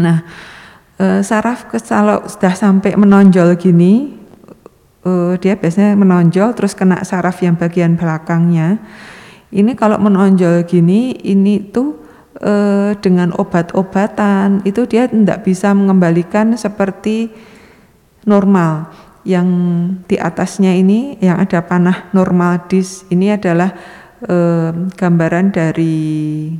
[0.00, 0.24] Nah,
[0.96, 4.16] eh, saraf kalau sudah sampai menonjol gini
[5.04, 8.80] eh, dia biasanya menonjol terus kena saraf yang bagian belakangnya.
[9.50, 11.98] Ini kalau menonjol gini ini tuh
[12.38, 17.30] eh, dengan obat-obatan itu dia tidak bisa mengembalikan seperti
[18.24, 18.90] normal.
[19.20, 19.48] Yang
[20.08, 23.76] di atasnya ini yang ada panah normal dis ini adalah
[24.26, 26.50] eh, gambaran dari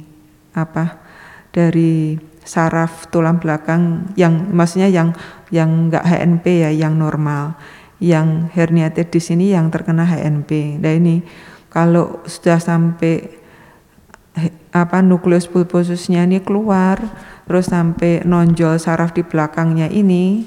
[0.54, 1.00] apa?
[1.50, 5.12] Dari saraf tulang belakang yang maksudnya yang
[5.50, 7.58] yang enggak HNP ya, yang normal.
[8.00, 10.80] Yang herniated disc ini yang terkena HNP.
[10.80, 11.20] Nah ini
[11.68, 13.40] kalau sudah sampai
[14.70, 17.02] apa nukleus pulposusnya ini keluar
[17.50, 20.46] terus sampai nonjol saraf di belakangnya ini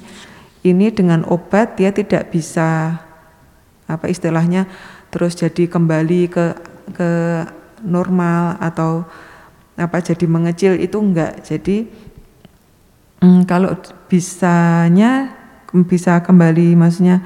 [0.64, 3.03] ini dengan obat dia tidak bisa
[3.84, 4.66] apa istilahnya
[5.11, 6.45] terus jadi kembali ke
[6.91, 7.11] ke
[7.86, 9.07] normal atau
[9.79, 11.88] apa jadi mengecil itu enggak jadi
[13.23, 13.73] hmm, kalau
[14.11, 15.34] bisanya
[15.88, 17.25] bisa kembali maksudnya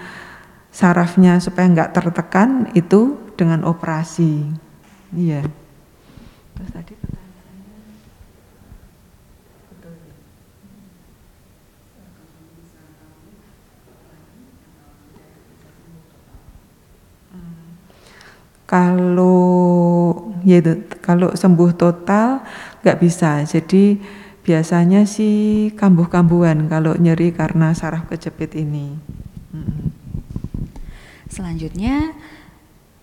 [0.71, 4.47] sarafnya supaya enggak tertekan itu dengan operasi
[5.11, 5.43] iya
[6.57, 6.93] Terus tadi.
[17.29, 17.77] Hmm.
[18.65, 19.46] Kalau
[20.47, 20.63] ya
[21.03, 22.39] kalau sembuh total
[22.81, 23.43] nggak bisa.
[23.43, 23.99] Jadi
[24.47, 28.95] biasanya sih kambuh-kambuhan kalau nyeri karena saraf kejepit ini.
[29.51, 29.91] Hmm.
[31.27, 32.15] Selanjutnya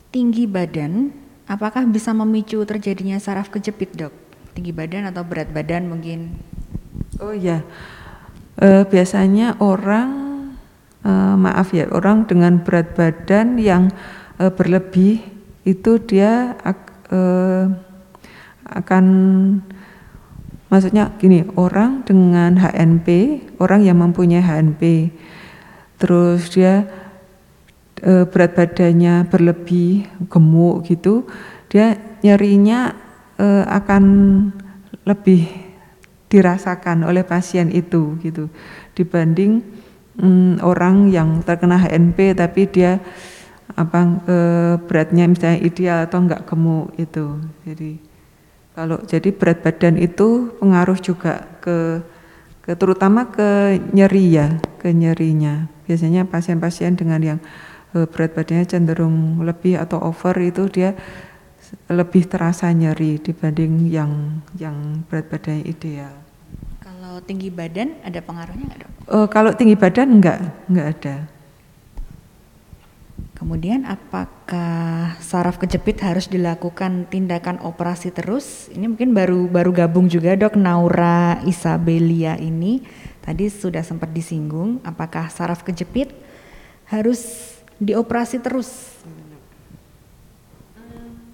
[0.09, 1.12] tinggi badan
[1.45, 4.14] Apakah bisa memicu terjadinya saraf kejepit dok?
[4.57, 6.32] Tinggi badan atau berat badan mungkin?
[7.20, 7.61] Oh iya,
[8.57, 10.11] e, biasanya orang
[11.05, 13.92] e, maaf ya orang dengan berat badan yang
[14.40, 15.20] e, berlebih
[15.68, 16.57] itu dia
[17.14, 17.20] e,
[18.66, 19.04] akan
[20.66, 23.08] maksudnya gini orang dengan HNP
[23.62, 25.14] orang yang mempunyai HNP
[26.02, 26.90] terus dia
[28.02, 31.24] e, berat badannya berlebih, gemuk gitu,
[31.70, 32.92] dia nyerinya
[33.38, 34.04] e, akan
[35.04, 35.46] lebih
[36.28, 38.50] dirasakan oleh pasien itu gitu
[38.98, 39.62] dibanding
[40.18, 42.98] mm, orang yang terkena HNP tapi dia
[43.74, 44.36] apa e,
[44.86, 47.42] beratnya misalnya ideal atau enggak gemuk itu.
[47.66, 47.98] Jadi
[48.74, 52.02] kalau jadi berat badan itu pengaruh juga ke,
[52.62, 54.48] ke terutama ke nyeri ya,
[54.78, 55.70] ke nyerinya.
[55.84, 57.38] Biasanya pasien-pasien dengan yang
[57.94, 60.98] Eh, berat badannya cenderung lebih atau over itu dia
[61.86, 66.10] lebih terasa nyeri dibanding yang yang berat badannya ideal.
[66.82, 68.90] Kalau tinggi badan ada pengaruhnya nggak dok?
[69.06, 71.16] Uh, kalau tinggi badan enggak, enggak ada.
[73.35, 78.70] Kemudian apakah saraf kejepit harus dilakukan tindakan operasi terus?
[78.70, 82.87] Ini mungkin baru baru gabung juga dok Naura Isabelia ini
[83.26, 86.14] tadi sudah sempat disinggung apakah saraf kejepit
[86.87, 87.51] harus
[87.82, 89.03] dioperasi terus?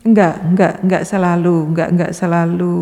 [0.01, 2.81] Enggak, enggak, enggak selalu, enggak, enggak selalu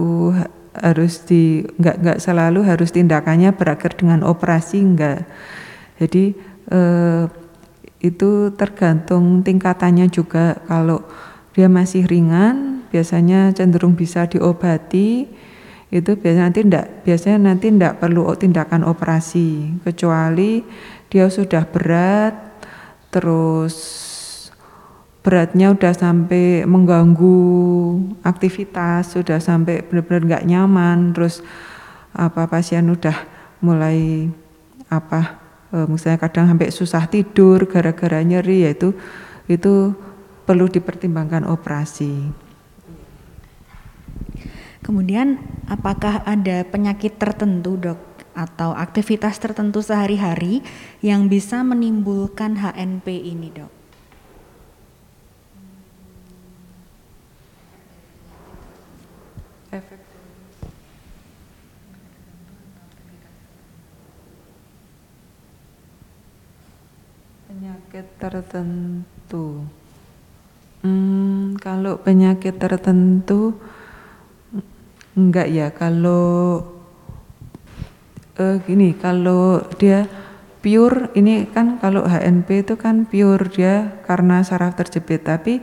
[0.79, 5.27] harus di, enggak, enggak selalu harus tindakannya berakhir dengan operasi, enggak.
[5.99, 6.39] Jadi
[6.71, 7.48] eh,
[7.99, 10.63] itu tergantung tingkatannya juga.
[10.71, 11.03] Kalau
[11.55, 15.27] dia masih ringan, biasanya cenderung bisa diobati.
[15.89, 20.61] Itu biasanya nanti enggak, biasanya nanti enggak perlu tindakan operasi, kecuali
[21.09, 22.37] dia sudah berat,
[23.09, 23.77] terus
[25.25, 27.41] beratnya udah sampai mengganggu
[28.21, 31.41] aktivitas, sudah sampai benar-benar nggak nyaman, terus
[32.13, 33.17] apa pasien udah
[33.65, 34.29] mulai
[34.93, 38.93] apa e, misalnya kadang sampai susah tidur gara-gara nyeri yaitu
[39.49, 39.97] itu
[40.45, 42.33] perlu dipertimbangkan operasi.
[44.81, 45.37] Kemudian
[45.69, 48.01] apakah ada penyakit tertentu dok
[48.39, 50.63] atau aktivitas tertentu sehari-hari
[51.03, 53.78] yang bisa menimbulkan HNP ini, Dok?
[67.99, 69.67] Penyakit tertentu.
[70.87, 73.59] Hmm, kalau penyakit tertentu
[75.19, 75.75] enggak ya.
[75.75, 76.63] Kalau
[78.39, 80.07] uh, gini kalau dia
[80.63, 85.59] pure ini kan kalau HNP itu kan pure dia karena saraf terjepit tapi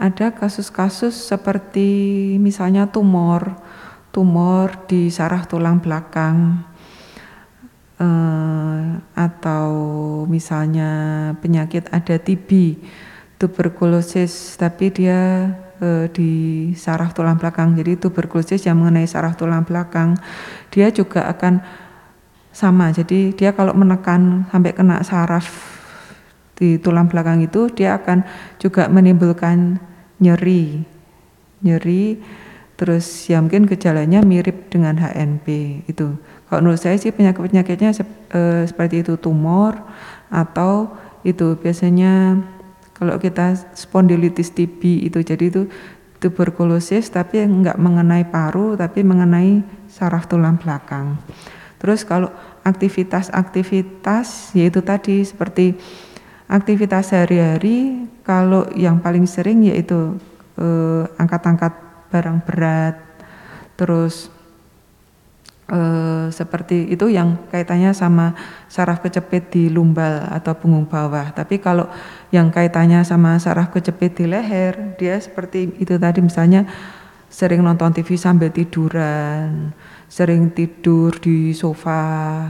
[0.00, 3.60] ada kasus-kasus seperti misalnya tumor
[4.08, 6.64] tumor di saraf tulang belakang
[8.04, 8.80] eh,
[9.16, 9.70] atau
[10.28, 10.90] misalnya
[11.40, 12.76] penyakit ada TB,
[13.40, 15.48] tuberkulosis tapi dia
[15.80, 16.32] eh, di
[16.76, 17.72] saraf tulang belakang.
[17.72, 20.20] Jadi tuberkulosis yang mengenai saraf tulang belakang,
[20.68, 21.64] dia juga akan
[22.54, 22.94] sama.
[22.94, 25.74] Jadi dia kalau menekan sampai kena saraf
[26.54, 28.22] di tulang belakang itu dia akan
[28.62, 29.82] juga menimbulkan
[30.22, 30.86] nyeri.
[31.66, 32.22] Nyeri
[32.74, 35.46] terus ya mungkin gejalanya mirip dengan HNP
[35.90, 36.14] itu.
[36.48, 37.90] Kalau menurut saya sih penyakit-penyakitnya
[38.30, 39.80] e, seperti itu tumor
[40.28, 40.92] atau
[41.24, 42.36] itu biasanya
[42.92, 45.66] kalau kita spondilitis TB itu jadi itu
[46.20, 51.16] tuberkulosis tapi enggak mengenai paru tapi mengenai saraf tulang belakang.
[51.80, 52.32] Terus kalau
[52.64, 55.76] aktivitas-aktivitas yaitu tadi seperti
[56.48, 60.16] aktivitas sehari-hari kalau yang paling sering yaitu
[60.56, 61.72] eh, angkat-angkat
[62.08, 62.96] barang berat,
[63.76, 64.33] terus
[65.70, 68.36] eh, seperti itu yang kaitannya sama
[68.68, 71.32] saraf kecepit di lumbal atau punggung bawah.
[71.32, 71.88] Tapi kalau
[72.32, 76.66] yang kaitannya sama saraf kecepit di leher, dia seperti itu tadi misalnya
[77.30, 79.74] sering nonton TV sambil tiduran,
[80.06, 82.46] sering tidur di sofa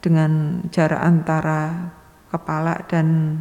[0.00, 1.92] dengan jarak antara
[2.32, 3.38] kepala dan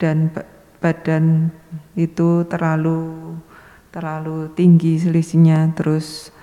[0.00, 0.32] dan
[0.80, 1.52] badan
[1.94, 3.36] itu terlalu
[3.94, 6.34] terlalu tinggi selisihnya terus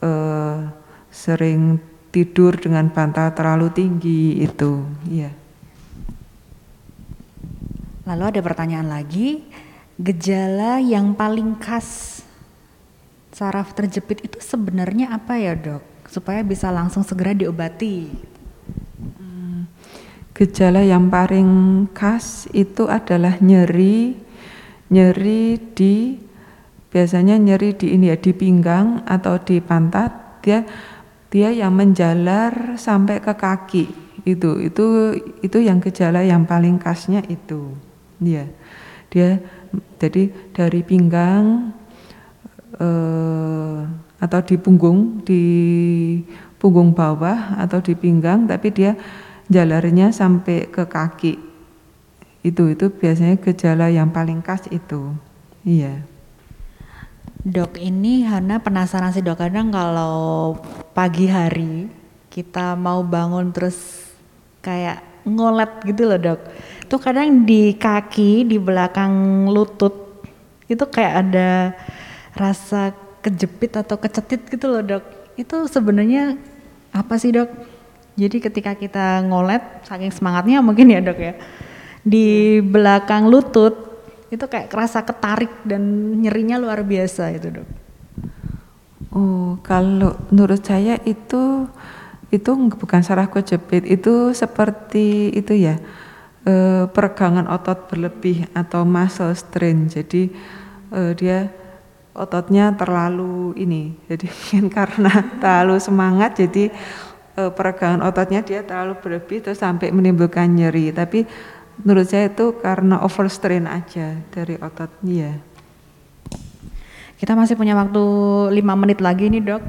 [0.00, 0.72] uh,
[1.12, 1.76] sering
[2.08, 5.30] tidur dengan bantal terlalu tinggi itu ya
[8.08, 9.44] lalu ada pertanyaan lagi
[10.00, 12.22] gejala yang paling khas
[13.32, 15.82] saraf terjepit itu sebenarnya apa ya dok?
[16.06, 18.12] Supaya bisa langsung segera diobati.
[19.16, 19.64] Hmm,
[20.36, 21.48] gejala yang paling
[21.96, 24.20] khas itu adalah nyeri
[24.92, 26.20] nyeri di
[26.92, 30.12] biasanya nyeri di ini ya di pinggang atau di pantat
[30.44, 30.68] dia
[31.32, 33.84] dia yang menjalar sampai ke kaki.
[34.28, 37.72] Itu itu itu yang gejala yang paling khasnya itu.
[38.20, 38.44] Dia
[39.08, 39.40] dia
[39.96, 41.72] jadi dari pinggang
[42.76, 43.80] eh,
[44.20, 45.44] atau di punggung di
[46.60, 48.92] punggung bawah atau di pinggang tapi dia
[49.48, 51.40] jalarnya sampai ke kaki.
[52.44, 55.16] Itu itu biasanya gejala yang paling khas itu.
[55.64, 56.11] Iya
[57.42, 60.54] Dok ini Hana penasaran sih dok kadang kalau
[60.94, 61.90] pagi hari
[62.30, 64.06] kita mau bangun terus
[64.62, 66.38] kayak ngolet gitu loh dok.
[66.86, 69.10] Itu kadang di kaki di belakang
[69.50, 70.22] lutut
[70.70, 71.74] itu kayak ada
[72.38, 72.94] rasa
[73.26, 75.04] kejepit atau kecetit gitu loh dok.
[75.34, 76.38] Itu sebenarnya
[76.94, 77.50] apa sih dok?
[78.14, 81.34] Jadi ketika kita ngolet saking semangatnya mungkin ya dok ya
[82.06, 83.91] di belakang lutut
[84.32, 85.84] itu kayak kerasa ketarik dan
[86.16, 87.68] nyerinya luar biasa itu dok.
[89.12, 91.68] Oh kalau menurut saya itu
[92.32, 95.76] itu bukan saraf kejepit itu seperti itu ya
[96.48, 100.32] eh, peregangan otot berlebih atau muscle strain jadi
[100.96, 101.52] eh, dia
[102.16, 104.26] ototnya terlalu ini jadi
[104.80, 105.12] karena
[105.44, 106.72] terlalu semangat jadi
[107.36, 111.28] eh, peregangan ototnya dia terlalu berlebih terus sampai menimbulkan nyeri tapi
[111.80, 115.40] menurut saya itu karena overstrain aja dari otot dia.
[117.16, 118.02] Kita masih punya waktu
[118.50, 119.62] lima menit lagi nih dok.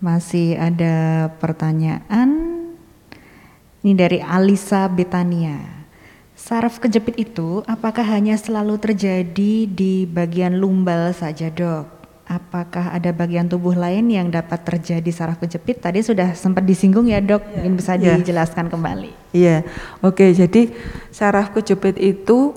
[0.00, 2.28] Masih ada pertanyaan.
[3.84, 5.60] Ini dari Alisa Betania.
[6.36, 11.95] Saraf kejepit itu apakah hanya selalu terjadi di bagian lumbal saja dok?
[12.26, 15.78] Apakah ada bagian tubuh lain yang dapat terjadi saraf kejepit?
[15.78, 17.54] Tadi sudah sempat disinggung ya dok, yeah.
[17.54, 18.18] mungkin bisa yeah.
[18.18, 19.14] dijelaskan kembali.
[19.30, 20.02] Iya, yeah.
[20.02, 20.18] oke.
[20.18, 20.74] Okay, jadi
[21.14, 22.50] saraf kejepit itu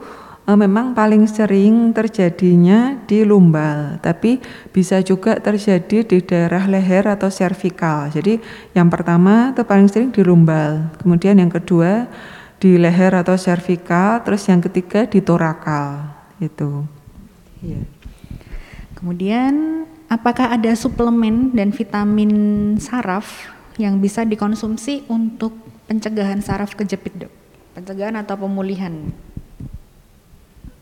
[0.49, 4.41] e, memang paling sering terjadinya di lumbal, tapi
[4.73, 8.09] bisa juga terjadi di daerah leher atau servikal.
[8.09, 8.41] Jadi
[8.73, 12.09] yang pertama itu paling sering di lumbal, kemudian yang kedua
[12.57, 16.09] di leher atau servikal, terus yang ketiga di torakal.
[16.41, 16.89] Itu.
[17.61, 17.85] Iya.
[17.85, 17.98] Yeah.
[18.99, 23.47] Kemudian apakah ada suplemen dan vitamin saraf
[23.79, 25.55] yang bisa dikonsumsi untuk
[25.87, 27.31] pencegahan saraf kejepit dok?
[27.79, 28.91] Pencegahan atau pemulihan?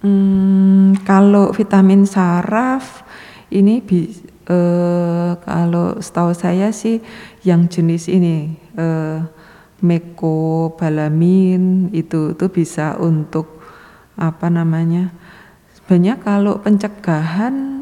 [0.01, 3.05] Hmm, kalau vitamin saraf
[3.53, 4.09] ini bi,
[4.49, 6.97] eh, kalau setahu saya sih
[7.45, 9.22] yang jenis ini eh,
[9.78, 13.61] mekobalamin itu itu bisa untuk
[14.18, 15.13] apa namanya?
[15.78, 17.77] Sebenarnya kalau pencegahan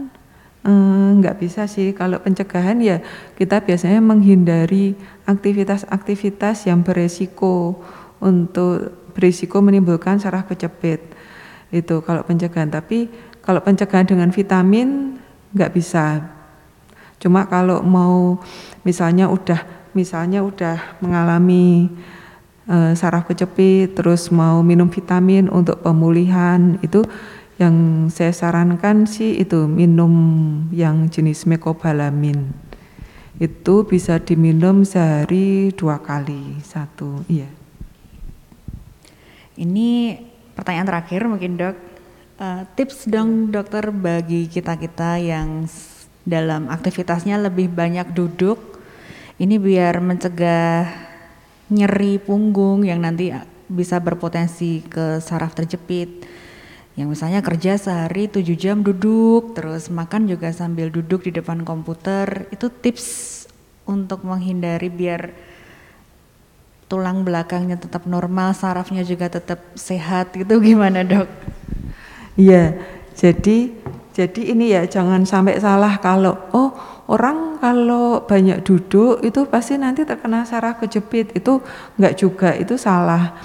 [0.66, 2.98] Enggak bisa sih, kalau pencegahan ya
[3.38, 4.98] kita biasanya menghindari
[5.30, 7.78] aktivitas-aktivitas yang beresiko
[8.18, 11.06] untuk berisiko menimbulkan saraf kejepit.
[11.70, 13.14] Itu kalau pencegahan, tapi
[13.46, 15.22] kalau pencegahan dengan vitamin
[15.54, 16.34] enggak bisa.
[17.22, 18.42] Cuma kalau mau
[18.82, 19.62] misalnya udah
[19.94, 21.94] misalnya udah mengalami
[22.68, 27.06] uh, saraf kejepit terus mau minum vitamin untuk pemulihan itu
[27.56, 30.12] yang saya sarankan sih itu minum
[30.76, 32.52] yang jenis mekobalamin
[33.36, 37.48] itu bisa diminum sehari dua kali satu iya.
[39.56, 40.20] Ini
[40.56, 41.78] pertanyaan terakhir mungkin dok.
[42.36, 45.64] Uh, tips dong dokter bagi kita kita yang
[46.28, 48.60] dalam aktivitasnya lebih banyak duduk.
[49.40, 50.92] Ini biar mencegah
[51.72, 53.32] nyeri punggung yang nanti
[53.72, 56.24] bisa berpotensi ke saraf terjepit
[56.96, 62.48] yang misalnya kerja sehari 7 jam duduk terus makan juga sambil duduk di depan komputer
[62.56, 63.08] itu tips
[63.84, 65.36] untuk menghindari biar
[66.88, 71.28] tulang belakangnya tetap normal sarafnya juga tetap sehat gitu gimana dok?
[72.40, 72.80] Iya
[73.16, 73.76] jadi
[74.16, 76.72] jadi ini ya jangan sampai salah kalau oh
[77.12, 81.60] orang kalau banyak duduk itu pasti nanti terkena saraf kejepit itu
[82.00, 83.36] enggak juga itu salah.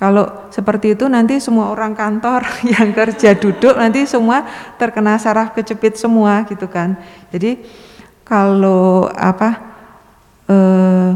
[0.00, 2.40] Kalau seperti itu nanti semua orang kantor
[2.72, 4.48] yang kerja duduk nanti semua
[4.80, 6.96] terkena saraf kejepit semua gitu kan.
[7.28, 7.60] Jadi
[8.24, 9.60] kalau apa
[10.48, 11.10] eh,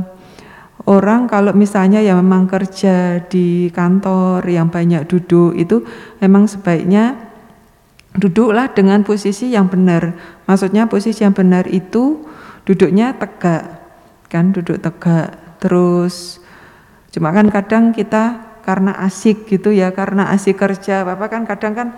[0.84, 5.80] orang kalau misalnya yang memang kerja di kantor yang banyak duduk itu
[6.20, 7.16] memang sebaiknya
[8.20, 10.12] duduklah dengan posisi yang benar.
[10.44, 12.20] Maksudnya posisi yang benar itu
[12.68, 13.64] duduknya tegak,
[14.28, 15.32] kan duduk tegak.
[15.56, 16.36] Terus
[17.16, 21.88] cuma kan kadang kita karena asik gitu ya, karena asik kerja, Bapak kan kadang kan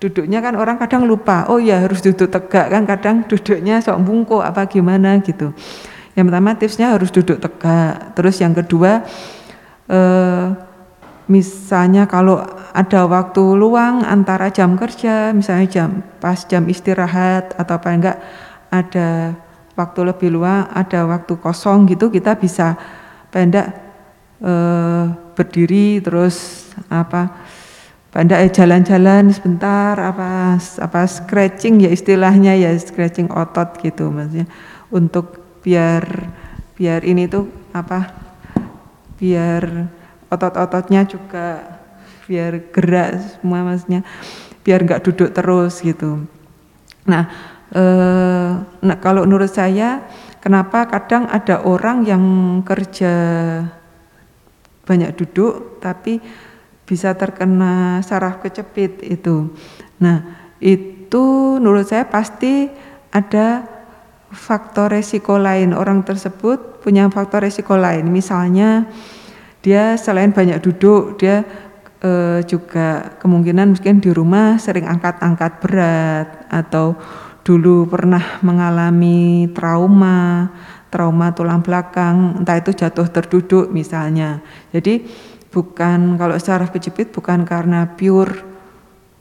[0.00, 4.40] duduknya kan orang kadang lupa, oh ya harus duduk tegak kan kadang duduknya sok bungkuk
[4.40, 5.52] apa gimana gitu.
[6.16, 8.16] Yang pertama tipsnya harus duduk tegak.
[8.16, 9.04] Terus yang kedua
[9.92, 10.46] eh,
[11.30, 12.42] misalnya kalau
[12.74, 18.18] ada waktu luang antara jam kerja misalnya jam pas jam istirahat atau apa enggak
[18.70, 19.38] ada
[19.78, 22.74] waktu lebih luang ada waktu kosong gitu kita bisa
[23.30, 23.70] pendak
[24.42, 27.40] eh, berdiri terus apa
[28.12, 34.44] eh, jalan-jalan sebentar apa apa scratching ya istilahnya ya scratching otot gitu maksudnya
[34.92, 36.28] untuk biar
[36.76, 38.12] biar ini tuh apa
[39.16, 39.88] biar
[40.32, 41.80] otot-ototnya juga
[42.24, 44.00] biar gerak semua maksudnya
[44.62, 46.24] biar nggak duduk terus gitu.
[47.08, 47.24] Nah,
[47.74, 50.04] eh, nah kalau menurut saya
[50.38, 52.24] kenapa kadang ada orang yang
[52.62, 53.12] kerja
[54.90, 56.18] banyak duduk tapi
[56.82, 59.54] bisa terkena saraf kecepit itu.
[60.02, 62.66] Nah, itu menurut saya pasti
[63.14, 63.62] ada
[64.34, 65.70] faktor resiko lain.
[65.70, 68.10] Orang tersebut punya faktor resiko lain.
[68.10, 68.90] Misalnya
[69.62, 71.46] dia selain banyak duduk, dia
[72.02, 76.98] e, juga kemungkinan mungkin di rumah sering angkat-angkat berat atau
[77.46, 80.50] dulu pernah mengalami trauma,
[80.90, 84.42] trauma tulang belakang, entah itu jatuh terduduk misalnya.
[84.74, 85.06] Jadi
[85.48, 88.46] bukan kalau secara kejepit bukan karena pure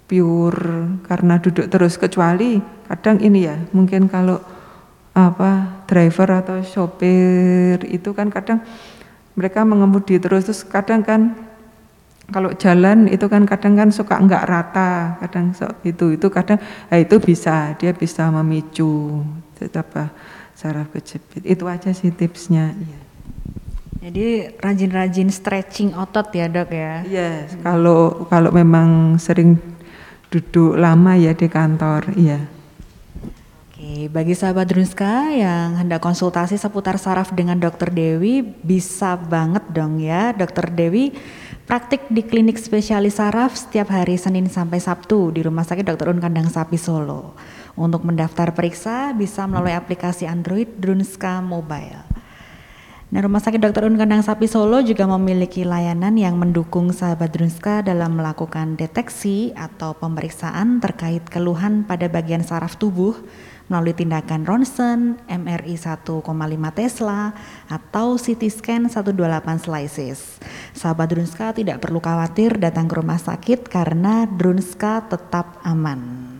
[0.09, 1.95] pure karena duduk terus.
[1.95, 2.57] Kecuali
[2.89, 4.41] kadang ini ya mungkin kalau
[5.13, 8.65] apa driver atau sopir itu kan kadang
[9.37, 10.49] mereka mengemudi terus.
[10.49, 11.37] Terus kadang kan
[12.29, 15.51] kalau jalan itu kan kadang kan suka enggak rata kadang
[15.81, 19.25] itu itu kadang nah itu bisa dia bisa memicu
[19.59, 20.13] apa
[20.59, 22.99] saraf kejepit itu aja sih tipsnya iya.
[24.03, 24.27] jadi
[24.59, 29.55] rajin-rajin stretching otot ya dok ya iya yes, kalau kalau memang sering
[30.27, 32.43] duduk lama ya di kantor iya
[33.79, 40.03] Oke, bagi sahabat Drunska yang hendak konsultasi seputar saraf dengan Dokter Dewi, bisa banget dong
[40.03, 41.15] ya, Dokter Dewi
[41.63, 46.09] praktik di klinik spesialis saraf setiap hari Senin sampai Sabtu di Rumah Sakit Dr.
[46.09, 47.37] Un Kandang Sapi Solo.
[47.77, 52.09] Untuk mendaftar periksa bisa melalui aplikasi Android Drunska Mobile.
[53.09, 53.89] Nah, Rumah Sakit Dr.
[53.89, 59.97] Un Kandang Sapi Solo juga memiliki layanan yang mendukung sahabat Drunska dalam melakukan deteksi atau
[59.97, 63.17] pemeriksaan terkait keluhan pada bagian saraf tubuh
[63.65, 66.21] melalui tindakan ronsen, MRI 1,5
[66.77, 67.33] Tesla,
[67.65, 70.41] atau CT scan 128 slices.
[70.77, 76.38] Sahabat Drunska tidak perlu khawatir datang ke rumah sakit karena Drunska tetap aman.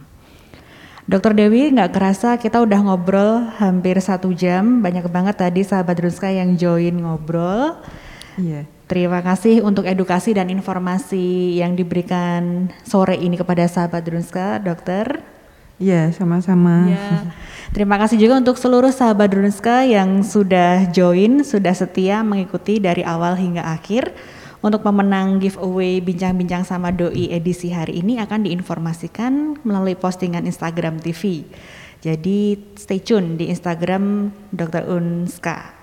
[1.10, 6.30] Dokter Dewi nggak kerasa kita udah ngobrol hampir satu jam, banyak banget tadi sahabat Drunska
[6.30, 7.82] yang join ngobrol.
[8.38, 8.62] Iya.
[8.62, 8.64] Yeah.
[8.86, 15.26] Terima kasih untuk edukasi dan informasi yang diberikan sore ini kepada sahabat Drunska, dokter.
[15.82, 16.94] Iya, sama-sama.
[16.94, 17.34] Ya.
[17.74, 23.34] Terima kasih juga untuk seluruh sahabat Drunska yang sudah join, sudah setia mengikuti dari awal
[23.34, 24.14] hingga akhir.
[24.60, 31.48] Untuk pemenang giveaway bincang-bincang sama doi edisi hari ini akan diinformasikan melalui postingan Instagram TV.
[32.04, 34.84] Jadi stay tune di Instagram Dr.
[34.92, 35.80] Unska.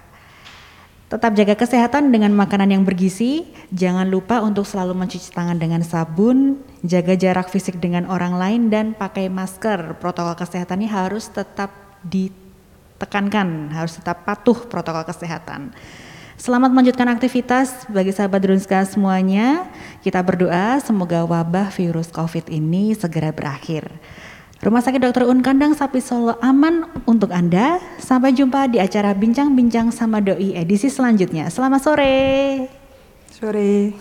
[1.09, 3.49] Tetap jaga kesehatan dengan makanan yang bergizi.
[3.73, 8.93] Jangan lupa untuk selalu mencuci tangan dengan sabun, jaga jarak fisik dengan orang lain dan
[8.93, 9.97] pakai masker.
[9.97, 11.73] Protokol kesehatan ini harus tetap
[12.05, 15.73] ditekankan, harus tetap patuh protokol kesehatan.
[16.37, 19.73] Selamat melanjutkan aktivitas bagi sahabat Drunska semuanya.
[20.05, 23.89] Kita berdoa semoga wabah virus COVID ini segera berakhir.
[24.61, 25.33] Rumah Sakit Dr.
[25.33, 27.81] Un Kandang Sapi Solo aman untuk Anda.
[27.97, 31.49] Sampai jumpa di acara Bincang-Bincang sama Doi edisi selanjutnya.
[31.49, 32.17] Selamat sore.
[33.33, 33.97] Sore.